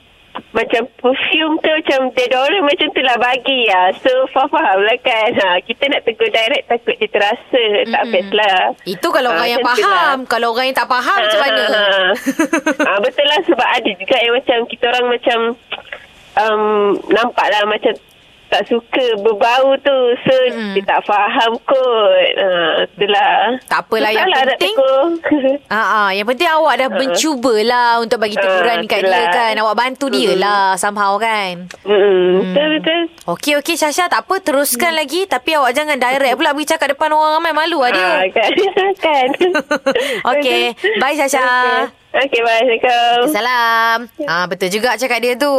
macam 0.51 0.87
perfume 0.95 1.55
ke 1.59 1.69
macam 1.75 1.99
deodorant 2.11 2.63
macam 2.63 2.87
tu 2.91 3.01
lah 3.01 3.17
bagi 3.17 3.67
lah. 3.67 3.91
So 3.99 4.11
faham 4.31 4.77
lah 4.81 4.97
kan. 4.99 5.29
Ha, 5.35 5.47
kita 5.61 5.83
nak 5.87 6.01
tegur 6.03 6.27
direct 6.27 6.65
takut 6.67 6.95
dia 6.95 7.07
terasa. 7.07 7.63
Mm-hmm. 7.65 7.91
Tak 7.91 8.03
best 8.09 8.31
lah. 8.31 8.59
Itu 8.83 9.07
kalau 9.09 9.29
Ah, 9.31 9.35
orang 9.35 9.49
yang 9.49 9.61
tu 9.61 9.67
faham. 9.67 10.17
Kalau 10.25 10.47
orang 10.51 10.65
yang 10.67 10.77
tak 10.77 10.87
faham 10.87 11.17
macam 11.19 11.39
mana? 11.41 11.63
ah, 12.83 12.99
betul 12.99 13.25
lah 13.25 13.39
sebab 13.43 13.67
ada 13.67 13.91
juga 13.91 14.15
yang 14.17 14.33
macam 14.33 14.57
kita 14.65 14.83
orang 14.87 15.05
macam 15.07 15.37
um, 16.35 16.63
nampak 17.09 17.45
lah 17.47 17.61
macam 17.65 17.93
tak 18.55 18.63
suka 18.65 19.05
berbau 19.19 19.75
tu. 19.77 19.97
So 20.23 20.33
Mm. 20.47 20.73
dia 20.73 20.83
tak 20.85 21.01
faham 21.03 21.59
kot. 21.59 22.29
Ha, 22.35 22.47
itulah. 22.85 23.35
Tak 23.67 23.79
apalah, 23.83 24.09
yang 24.09 24.29
lah 24.29 24.47
penting-. 24.47 24.77
Ah, 25.67 25.75
ah, 25.75 26.09
yang 26.09 26.23
penting 26.23 26.47
awak 26.47 26.73
dah 26.77 26.89
mencubalah 26.89 27.99
untuk 27.99 28.17
bagi 28.17 28.33
teguran 28.33 28.79
Ah, 28.79 28.87
kat 28.87 29.01
dia 29.01 29.23
kan. 29.27 29.53
Awak 29.57 29.75
bantu 29.75 30.05
dia 30.07 30.31
lah 30.33 30.75
somehow 30.75 31.17
kan. 31.17 31.67
Mm, 31.83 32.31
Betul 32.45 32.67
betul. 32.79 33.01
Okey, 33.27 33.53
okey 33.59 33.75
Syasha. 33.75 34.07
Tak 34.07 34.23
apa, 34.23 34.39
teruskan 34.39 34.93
lagi. 34.93 35.25
Tapi 35.25 35.49
awak 35.53 35.73
jangan 35.73 35.97
direct 35.97 36.35
pula 36.35 36.53
pergi 36.53 36.69
cakap 36.69 36.87
depan 36.89 37.09
orang 37.09 37.31
ramai. 37.35 37.51
Malu 37.51 37.79
lah 37.79 37.91
dia. 37.91 38.05
Ah, 38.05 38.23
kan. 38.29 38.51
kan. 39.05 39.27
Okey. 40.31 40.63
Bye, 40.97 41.15
Syasha. 41.15 41.41
Okay. 41.41 42.04
Okey, 42.15 42.39
bye. 42.47 42.63
Assalamualaikum. 42.63 43.19
Salam. 43.27 43.97
Ah 44.23 44.47
betul 44.47 44.71
juga 44.71 44.95
cakap 44.95 45.19
dia 45.19 45.35
tu. 45.35 45.51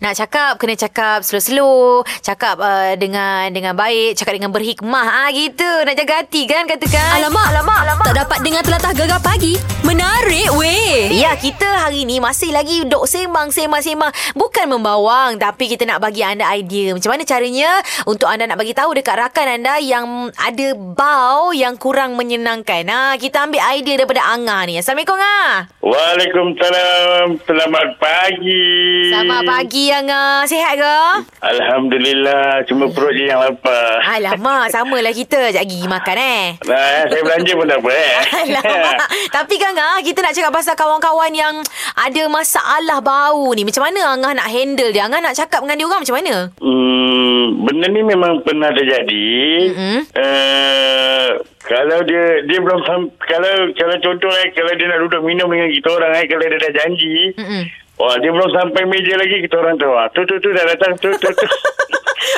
Nak 0.00 0.16
cakap 0.16 0.56
kena 0.56 0.72
cakap 0.72 1.20
slow-slow, 1.20 2.00
cakap 2.24 2.56
uh, 2.56 2.96
dengan 2.96 3.52
dengan 3.52 3.76
baik, 3.76 4.16
cakap 4.16 4.40
dengan 4.40 4.48
berhikmah 4.48 5.04
ah 5.04 5.28
gitu. 5.28 5.68
Nak 5.84 5.92
jaga 5.92 6.24
hati 6.24 6.48
kan 6.48 6.64
katakan. 6.64 7.20
Alamak, 7.20 7.52
alamak, 7.52 7.78
alamak. 7.84 8.06
Tak 8.08 8.16
dapat 8.24 8.38
dengar 8.40 8.64
telatah 8.64 8.92
gegar 8.96 9.20
pagi. 9.20 9.60
Menarik 9.84 10.48
weh. 10.56 11.12
Ya, 11.12 11.36
kita 11.36 11.64
hari 11.64 12.08
ni 12.08 12.24
masih 12.24 12.56
lagi 12.56 12.88
dok 12.88 13.04
sembang, 13.04 13.52
sembang, 13.52 13.84
sembang. 13.84 14.12
Bukan 14.32 14.64
membawang, 14.64 15.36
tapi 15.36 15.68
kita 15.68 15.84
nak 15.84 16.00
bagi 16.00 16.24
anda 16.24 16.48
idea. 16.56 16.96
Macam 16.96 17.12
mana 17.12 17.28
caranya 17.28 17.84
untuk 18.08 18.32
anda 18.32 18.48
nak 18.48 18.56
bagi 18.56 18.72
tahu 18.72 18.96
dekat 18.96 19.28
rakan 19.28 19.60
anda 19.60 19.76
yang 19.76 20.32
ada 20.40 20.72
bau 20.72 21.52
yang 21.52 21.76
kurang 21.76 22.16
menyenangkan. 22.16 22.88
Ha, 22.88 23.20
kita 23.20 23.44
ambil 23.44 23.60
idea 23.76 24.00
daripada 24.00 24.24
Angah 24.24 24.64
ni. 24.64 24.80
Assalamualaikum, 24.80 25.20
Angah. 25.20 25.52
Waalaikumsalam. 25.98 27.42
Selamat 27.42 27.98
pagi. 27.98 28.70
Selamat 29.10 29.42
pagi, 29.42 29.90
Angah. 29.90 30.46
Sihat 30.46 30.78
ke? 30.78 30.98
Alhamdulillah. 31.42 32.62
Cuma 32.70 32.86
perut 32.94 33.18
je 33.18 33.26
yang 33.26 33.42
lapar. 33.42 33.98
Alamak, 34.06 34.70
samalah 34.74 35.10
kita. 35.10 35.50
Sekejap 35.50 35.66
gigi 35.66 35.90
makan 35.90 36.16
eh. 36.22 36.44
Nah, 36.70 37.02
saya 37.10 37.18
belanja 37.26 37.50
pun 37.50 37.66
tak 37.66 37.82
apa 37.82 37.90
eh. 37.90 38.14
Alamak. 38.46 38.96
Tapi 39.34 39.54
kan 39.58 39.74
Angah, 39.74 39.98
kita 40.06 40.22
nak 40.22 40.32
cakap 40.38 40.52
pasal 40.54 40.74
kawan-kawan 40.78 41.34
yang 41.34 41.54
ada 41.98 42.22
masalah 42.30 43.02
bau 43.02 43.50
ni. 43.58 43.66
Macam 43.66 43.82
mana 43.82 44.14
Angah 44.14 44.38
nak 44.38 44.48
handle 44.54 44.94
dia? 44.94 45.02
Angah 45.02 45.18
nak 45.18 45.34
cakap 45.34 45.66
dengan 45.66 45.82
dia 45.82 45.86
orang 45.90 46.02
macam 46.06 46.16
mana? 46.22 46.34
Hmm, 46.62 47.42
benda 47.66 47.86
ni 47.90 48.00
memang 48.06 48.46
pernah 48.46 48.70
terjadi. 48.70 49.34
Mm-mm. 49.66 49.98
Uh, 50.14 51.42
kalau 51.68 52.00
dia 52.08 52.40
dia 52.48 52.58
belum 52.64 52.80
kalau 53.20 53.52
kalau 53.76 53.96
contoh 54.00 54.32
eh 54.40 54.48
kalau 54.56 54.72
dia 54.72 54.88
nak 54.88 55.04
duduk 55.04 55.20
minum 55.20 55.52
dengan 55.52 55.68
kita 55.68 55.87
orang 55.90 56.12
eh 56.14 56.24
kalau 56.24 56.44
dia 56.44 56.58
dah 56.58 56.72
janji. 56.74 57.16
Mm-mm. 57.34 57.62
Wah, 57.96 58.14
dia 58.16 58.30
belum 58.30 58.46
sampai 58.48 58.82
meja 58.84 59.14
lagi 59.14 59.36
kita 59.40 59.56
orang 59.56 59.74
tahu. 59.74 59.90
ah, 59.92 60.06
Tu 60.08 60.22
tu 60.22 60.38
tu 60.38 60.48
dah 60.48 60.64
datang 60.64 60.94
tu 60.96 61.10
tu 61.12 61.28
tu. 61.28 61.46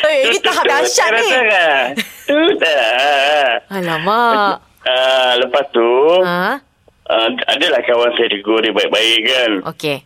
Eh, 0.02 0.24
ini 0.24 0.32
Tu, 0.32 0.40
tu, 0.40 0.46
tahap 0.46 0.62
tu, 0.62 0.70
dahsyat 0.70 1.08
dah 1.08 1.16
ni. 1.16 1.28
datang, 1.28 1.48
ah. 1.50 1.82
Tu 2.22 2.38
dah. 2.56 3.46
Alamak. 3.70 4.54
Ah, 4.82 5.32
lepas 5.36 5.64
tu 5.68 5.90
Ha? 6.22 6.56
uh, 7.06 7.28
adalah 7.46 7.80
kawan 7.82 8.10
saya 8.14 8.28
tegur 8.28 8.58
dia 8.58 8.70
baik-baik 8.70 9.20
kan. 9.22 9.52
Okey. 9.68 9.98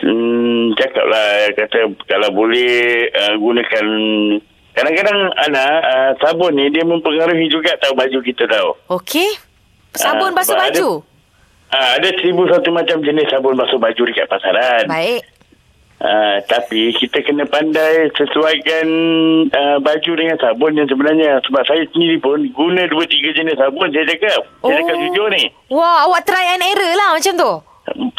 Hmm, 0.00 0.74
cakap 0.74 1.04
lah 1.04 1.28
kata 1.52 1.78
kalau 2.04 2.30
boleh 2.32 2.70
uh, 3.12 3.34
gunakan 3.36 3.86
kadang-kadang 4.72 5.18
anak 5.40 5.70
uh, 5.84 6.10
sabun 6.18 6.52
ni 6.52 6.66
dia 6.68 6.82
mempengaruhi 6.82 7.46
juga 7.46 7.74
tahu 7.76 7.94
baju 7.94 8.18
kita 8.20 8.44
tahu. 8.46 8.70
Okey. 8.92 9.28
Sabun 9.92 10.30
Ah, 10.30 10.36
basuh 10.36 10.54
ada- 10.54 10.66
baju. 10.68 11.02
Uh, 11.70 11.90
ada 12.02 12.08
seribu 12.18 12.50
satu 12.50 12.74
macam 12.74 12.98
jenis 12.98 13.30
sabun 13.30 13.54
basuh 13.54 13.78
baju 13.78 14.02
dekat 14.10 14.26
pasaran. 14.26 14.90
Baik. 14.90 15.22
Uh, 16.00 16.40
tapi 16.48 16.96
kita 16.96 17.20
kena 17.20 17.44
pandai 17.44 18.08
sesuaikan 18.16 18.86
uh, 19.52 19.78
baju 19.84 20.12
dengan 20.16 20.34
sabun 20.40 20.74
yang 20.74 20.88
sebenarnya. 20.90 21.38
Sebab 21.46 21.62
saya 21.62 21.86
sendiri 21.94 22.18
pun 22.18 22.42
guna 22.56 22.88
dua 22.90 23.06
tiga 23.06 23.30
jenis 23.36 23.54
sabun 23.54 23.92
saya 23.94 24.08
cakap. 24.08 24.40
Saya 24.64 24.80
cakap 24.82 24.96
Oh. 24.96 25.02
jujur 25.06 25.28
ni. 25.30 25.44
Wah, 25.70 26.10
awak 26.10 26.26
try 26.26 26.58
and 26.58 26.64
error 26.64 26.92
lah 26.96 27.14
macam 27.14 27.34
tu. 27.36 27.52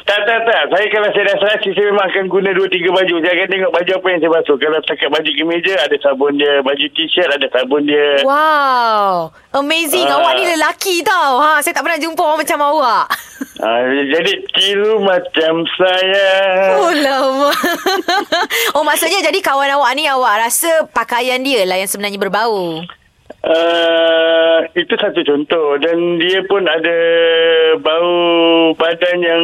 Tak, 0.01 0.27
tak, 0.27 0.39
tak. 0.43 0.63
Saya 0.67 0.85
kalau 0.91 1.09
saya 1.15 1.25
dah 1.31 1.37
serasi, 1.39 1.69
saya 1.71 1.87
memang 1.87 2.03
akan 2.11 2.25
guna 2.27 2.49
dua, 2.51 2.67
tiga 2.67 2.91
baju. 2.91 3.15
Saya 3.23 3.33
akan 3.39 3.47
tengok 3.47 3.71
baju 3.71 3.91
apa 3.95 4.07
yang 4.11 4.19
saya 4.19 4.31
basuh. 4.35 4.57
Kalau 4.59 4.77
setakat 4.83 5.09
baju 5.09 5.31
kemeja, 5.31 5.73
ada 5.79 5.95
sabun 6.03 6.33
dia. 6.35 6.53
Baju 6.59 6.85
t-shirt, 6.91 7.29
ada 7.31 7.47
sabun 7.47 7.87
dia. 7.87 8.09
Wow. 8.27 9.31
Amazing. 9.55 10.11
Ah. 10.11 10.19
Awak 10.19 10.31
ni 10.35 10.43
lelaki 10.51 10.95
tau. 11.07 11.39
Ha, 11.39 11.63
saya 11.63 11.71
tak 11.71 11.87
pernah 11.87 12.01
jumpa 12.03 12.19
orang 12.19 12.43
macam 12.43 12.59
awak. 12.59 13.05
Ah, 13.61 13.81
jadi, 13.89 14.33
tiru 14.53 15.01
macam 15.01 15.65
saya. 15.77 16.29
Oh 16.77 16.93
lama. 16.93 17.49
oh 18.77 18.83
maksudnya 18.85 19.21
jadi 19.25 19.39
kawan 19.41 19.73
awak 19.77 19.91
ni 19.97 20.05
awak 20.05 20.45
rasa 20.45 20.85
pakaian 20.93 21.41
dia 21.41 21.65
lah 21.65 21.77
yang 21.77 21.89
sebenarnya 21.89 22.21
berbau. 22.21 22.85
Uh, 23.41 24.59
itu 24.77 24.93
satu 24.93 25.25
contoh. 25.25 25.81
Dan 25.81 26.21
dia 26.21 26.45
pun 26.45 26.61
ada 26.65 26.97
bau 27.81 28.13
badan 28.77 29.17
yang... 29.21 29.43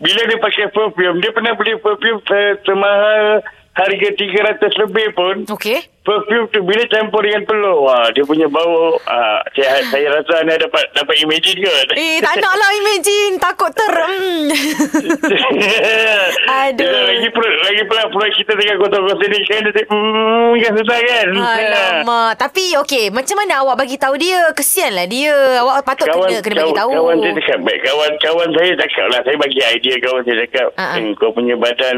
Bila 0.00 0.20
dia 0.24 0.40
pakai 0.40 0.72
perfume, 0.72 1.20
dia 1.20 1.28
pernah 1.28 1.52
beli 1.52 1.76
perfume 1.76 2.24
semahal 2.64 3.44
harga 3.70 4.08
300 4.18 4.82
lebih 4.86 5.06
pun. 5.14 5.36
Okey. 5.46 5.78
perfume 6.00 6.48
tu 6.48 6.64
bila 6.64 6.80
campur 6.90 7.22
dengan 7.22 7.44
telur? 7.44 7.86
Wah 7.86 8.08
dia 8.10 8.24
punya 8.24 8.48
bau 8.48 8.96
ah, 9.04 9.44
saya 9.52 9.84
saya 9.84 10.08
rasa 10.10 10.42
anda 10.42 10.56
dapat 10.58 10.80
dapat 10.96 11.14
imagine 11.22 11.60
ke? 11.60 11.70
Eh 11.94 12.18
tak 12.24 12.40
nak 12.40 12.56
lah 12.56 12.70
imagine. 12.82 13.36
Takut 13.38 13.70
ter 13.70 13.94
hmm. 13.94 14.48
Aduh. 16.66 16.88
lagi 16.88 17.28
perut 17.30 17.54
lagi 17.62 17.82
pula 17.84 18.02
perut 18.10 18.32
kita 18.32 18.52
tengah 18.56 18.76
kotor-kotor 18.80 19.28
ni 19.28 19.38
kan 19.44 19.60
dia 19.60 19.82
hmm 19.86 20.52
kan 20.56 20.72
susah 20.82 20.98
kan? 21.04 21.26
Alamak. 21.36 22.30
Tapi 22.40 22.64
okey 22.80 23.12
Macam 23.12 23.36
mana 23.38 23.60
awak 23.62 23.84
bagi 23.84 24.00
tahu 24.00 24.16
dia? 24.18 24.50
Kesian 24.56 24.96
lah 24.96 25.06
dia. 25.06 25.36
Awak 25.62 25.84
patut 25.84 26.08
kawan, 26.10 26.26
kena 26.26 26.40
Kena 26.42 26.54
bagi 26.64 26.74
kawan, 26.74 26.80
tahu. 26.80 26.90
kawan 26.96 27.16
saya 27.20 27.32
cakap 27.38 27.58
baik 27.62 27.80
kawan 27.86 28.12
kawan 28.18 28.48
saya 28.56 28.70
cakap 28.82 29.06
lah. 29.12 29.20
Saya 29.22 29.36
bagi 29.36 29.60
idea 29.62 29.94
kawan 30.00 30.22
saya 30.26 30.36
cakap 30.48 30.68
hmm, 30.74 31.12
kau 31.20 31.30
punya 31.36 31.54
badan 31.60 31.96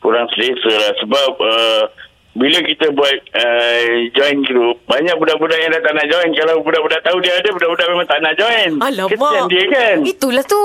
kurang 0.00 0.26
selesa 0.32 0.72
lah 0.72 0.92
sebab 1.00 1.30
uh, 1.40 1.84
bila 2.30 2.58
kita 2.62 2.88
buat 2.94 3.16
uh, 3.36 3.88
join 4.16 4.40
group 4.46 4.80
banyak 4.88 5.14
budak-budak 5.18 5.58
yang 5.60 5.70
dah 5.76 5.82
tak 5.82 5.94
nak 5.96 6.06
join 6.08 6.30
kalau 6.32 6.62
budak-budak 6.64 7.00
tahu 7.04 7.18
dia 7.20 7.36
ada 7.36 7.48
budak-budak 7.52 7.86
memang 7.90 8.08
tak 8.08 8.20
nak 8.22 8.34
join 8.38 8.70
Alamak 8.80 9.10
kesian 9.12 9.42
dia 9.50 9.64
kan 9.68 9.96
Itulah 10.06 10.44
tu 10.46 10.64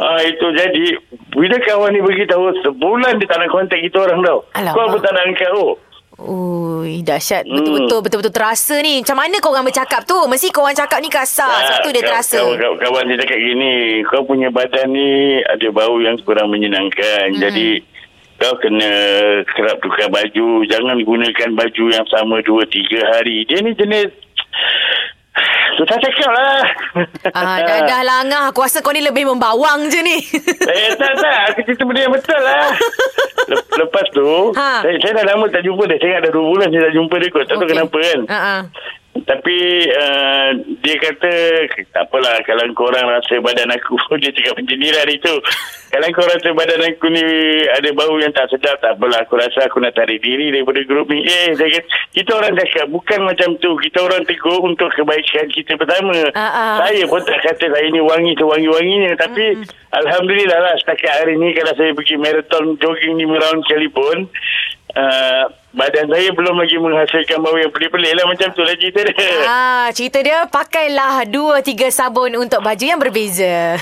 Ah 0.00 0.24
itu 0.24 0.46
jadi 0.56 0.96
bila 1.36 1.56
kawan 1.60 1.92
ni 1.92 2.00
beritahu 2.00 2.56
sebulan 2.64 3.20
dia 3.20 3.28
tak 3.28 3.36
nak 3.44 3.52
kontak 3.52 3.84
kita 3.84 4.00
orang 4.00 4.24
tau. 4.24 4.48
Alamak. 4.56 4.72
Kau 4.80 4.88
pun 4.96 5.00
tak 5.04 5.12
nak 5.12 5.24
angkat 5.28 5.50
oh. 5.52 5.76
Ui, 6.20 7.00
dahsyat. 7.00 7.48
Hmm. 7.48 7.56
Betul-betul 7.60 7.98
betul-betul 8.04 8.32
terasa 8.32 8.76
ni. 8.80 9.00
Macam 9.00 9.16
mana 9.16 9.40
kau 9.40 9.52
orang 9.52 9.64
bercakap 9.64 10.04
tu? 10.04 10.16
Mesti 10.28 10.52
kau 10.52 10.64
orang 10.64 10.76
cakap 10.76 11.00
ni 11.00 11.08
kasar. 11.08 11.52
Sebab 11.68 11.78
tu 11.84 11.90
dia 11.96 12.04
terasa. 12.04 12.40
Kawan, 12.40 12.60
kawan, 12.60 12.76
kawan 12.80 13.02
dia 13.08 13.16
cakap 13.24 13.38
gini, 13.40 13.74
kau 14.08 14.22
punya 14.28 14.48
badan 14.52 14.88
ni 14.92 15.40
ada 15.44 15.68
bau 15.72 15.96
yang 16.00 16.16
kurang 16.24 16.52
menyenangkan. 16.52 17.36
Hmm. 17.36 17.40
Jadi 17.40 17.84
kau 18.40 18.56
kena 18.56 18.90
kerap 19.46 19.76
tukar 19.78 20.08
baju. 20.08 20.48
Jangan 20.64 20.96
gunakan 20.98 21.50
baju 21.52 21.84
yang 21.86 22.06
sama 22.08 22.40
dua 22.40 22.64
tiga 22.66 23.04
hari. 23.10 23.44
Dia 23.44 23.60
ni 23.60 23.72
jenis 23.72 24.08
susah 25.76 25.96
cakap 25.96 26.30
lah. 26.30 26.60
Ah, 27.30 27.60
dah, 27.60 27.78
dah 27.84 28.00
lah 28.02 28.16
Angah. 28.20 28.44
Aku 28.48 28.60
rasa 28.60 28.80
kau 28.80 28.90
ni 28.90 29.00
lebih 29.00 29.24
membawang 29.24 29.86
je 29.86 30.00
ni. 30.00 30.18
Eh, 30.70 30.90
tak, 30.94 31.12
tak. 31.14 31.38
Aku 31.52 31.60
cerita 31.62 31.84
benda 31.84 32.00
yang 32.00 32.12
betul 32.12 32.36
lah. 32.36 32.72
Lep- 33.50 33.66
Lepas 33.76 34.06
tu, 34.12 34.28
Ha. 34.54 34.82
saya, 34.82 34.94
saya 34.98 35.12
dah 35.16 35.34
lama 35.34 35.44
tak 35.48 35.62
jumpa 35.62 35.82
dia. 35.84 35.98
Saya 35.98 36.22
dah 36.22 36.30
dua 36.30 36.44
bulan 36.46 36.68
saya 36.68 36.82
tak 36.86 36.94
jumpa 36.94 37.14
dia 37.16 37.28
kot. 37.28 37.42
Tak 37.42 37.50
tahu 37.50 37.60
Okey. 37.60 37.70
kenapa 37.70 37.98
kan. 37.98 38.20
Ah. 38.28 38.60
Tapi 39.20 39.56
uh, 39.90 40.48
dia 40.80 40.96
kata 40.96 41.32
tak 41.90 42.02
apalah 42.06 42.38
kalau 42.40 42.62
korang 42.72 43.04
rasa 43.04 43.38
badan 43.38 43.68
aku 43.68 43.94
dia 44.16 44.30
cakap 44.30 44.54
macam 44.54 44.76
ni 44.76 44.88
lah 44.88 45.02
hari 45.02 45.16
tu. 45.18 45.34
Kalau 45.90 46.06
kau 46.14 46.22
rasa 46.22 46.54
badan 46.54 46.86
aku 46.86 47.10
ni 47.10 47.24
ada 47.66 47.90
bau 47.98 48.14
yang 48.22 48.30
tak 48.30 48.46
sedap 48.46 48.78
tak 48.78 48.94
apalah 48.94 49.26
aku 49.26 49.34
rasa 49.34 49.66
aku 49.66 49.82
nak 49.82 49.98
tarik 49.98 50.22
diri 50.22 50.54
daripada 50.54 50.86
grup 50.86 51.10
ni. 51.10 51.26
Eh 51.26 51.50
saya 51.58 51.66
kata, 51.66 51.88
kita 52.14 52.30
orang 52.38 52.54
cakap 52.54 52.86
bukan 52.94 53.20
macam 53.26 53.48
tu. 53.58 53.74
Kita 53.74 53.98
orang 54.06 54.22
tegur 54.22 54.62
untuk 54.62 54.94
kebaikan 54.94 55.50
kita 55.50 55.74
pertama. 55.74 56.30
Ah, 56.38 56.46
ah. 56.46 56.74
Saya 56.86 57.02
pun 57.10 57.26
tak 57.26 57.42
kata 57.42 57.74
saya 57.74 57.86
ni 57.90 57.98
wangi 57.98 58.38
sewangi-wanginya 58.38 59.18
tapi 59.18 59.66
alhamdulillah 59.90 60.58
lah 60.62 60.74
setakat 60.78 61.10
hari 61.10 61.34
ni 61.34 61.50
kalau 61.58 61.74
saya 61.74 61.90
pergi 61.90 62.14
marathon 62.22 62.78
jogging 62.78 63.18
5 63.18 63.42
round 63.42 63.60
sekalipun 63.66 64.18
Uh, 64.90 65.46
badan 65.70 66.10
saya 66.10 66.34
belum 66.34 66.54
lagi 66.58 66.76
menghasilkan 66.82 67.38
bau 67.38 67.54
yang 67.54 67.70
pelik-pelik 67.70 68.12
lah 68.18 68.26
macam 68.26 68.48
tu 68.50 68.62
lah 68.66 68.74
cerita 68.74 69.00
dia. 69.06 69.30
Ah, 69.46 69.86
cerita 69.94 70.18
dia 70.18 70.38
pakailah 70.50 71.22
dua 71.30 71.62
tiga 71.62 71.86
sabun 71.94 72.34
untuk 72.34 72.58
baju 72.58 72.84
yang 72.84 72.98
berbeza. 72.98 73.78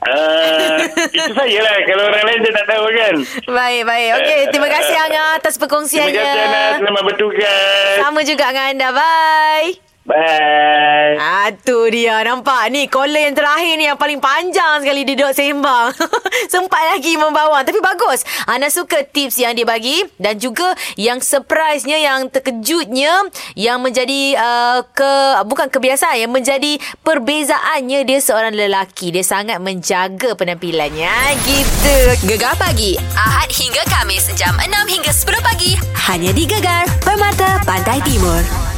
Uh, 0.00 0.76
itu 1.12 1.32
saya 1.32 1.60
lah. 1.64 1.76
Kalau 1.84 2.02
orang 2.08 2.24
lain 2.28 2.40
saya 2.44 2.54
tak 2.60 2.66
tahu 2.68 2.84
kan. 2.92 3.14
Baik, 3.48 3.82
baik. 3.88 4.10
Okey, 4.20 4.40
terima 4.52 4.68
kasih 4.68 4.96
Angah 4.96 5.28
atas 5.36 5.54
Terima 5.56 5.62
perkongsiannya. 5.68 6.12
kasih 6.12 6.44
Ana. 6.44 6.64
Selamat 6.80 7.02
bertugas. 7.08 7.94
Sama 8.00 8.20
juga 8.24 8.44
dengan 8.52 8.64
anda. 8.76 8.88
Bye. 8.92 9.89
Bye. 10.00 11.20
Ah, 11.20 11.52
tu 11.52 11.76
dia. 11.92 12.24
Nampak 12.24 12.72
ni 12.72 12.88
caller 12.88 13.28
yang 13.28 13.36
terakhir 13.36 13.76
ni 13.76 13.84
yang 13.84 14.00
paling 14.00 14.16
panjang 14.16 14.80
sekali 14.80 15.04
dia 15.04 15.12
duduk 15.12 15.36
sembang. 15.36 15.92
Sempat 16.52 16.96
lagi 16.96 17.20
membawang. 17.20 17.68
Tapi 17.68 17.78
bagus. 17.84 18.24
Ana 18.48 18.72
suka 18.72 19.04
tips 19.04 19.36
yang 19.36 19.52
dia 19.52 19.68
bagi 19.68 20.00
dan 20.16 20.40
juga 20.40 20.72
yang 20.96 21.20
surprise-nya, 21.20 22.00
yang 22.00 22.32
terkejutnya, 22.32 23.28
yang 23.54 23.84
menjadi 23.84 24.40
uh, 24.40 24.80
ke 24.88 25.12
bukan 25.44 25.68
kebiasaan, 25.68 26.16
yang 26.16 26.32
menjadi 26.32 26.80
perbezaannya 27.04 28.08
dia 28.08 28.18
seorang 28.24 28.56
lelaki. 28.56 29.12
Dia 29.12 29.24
sangat 29.26 29.60
menjaga 29.60 30.32
penampilannya. 30.32 31.10
Ah, 31.10 31.32
Gitu. 31.40 31.96
Gegar 32.30 32.54
pagi 32.54 32.94
Ahad 33.16 33.50
hingga 33.50 33.82
Kamis 33.90 34.30
jam 34.38 34.54
6 34.54 34.70
hingga 34.86 35.10
10 35.10 35.40
pagi 35.42 35.72
hanya 36.06 36.30
di 36.30 36.44
Gegar 36.46 36.86
Permata 37.02 37.58
Pantai 37.66 37.98
Timur. 38.06 38.69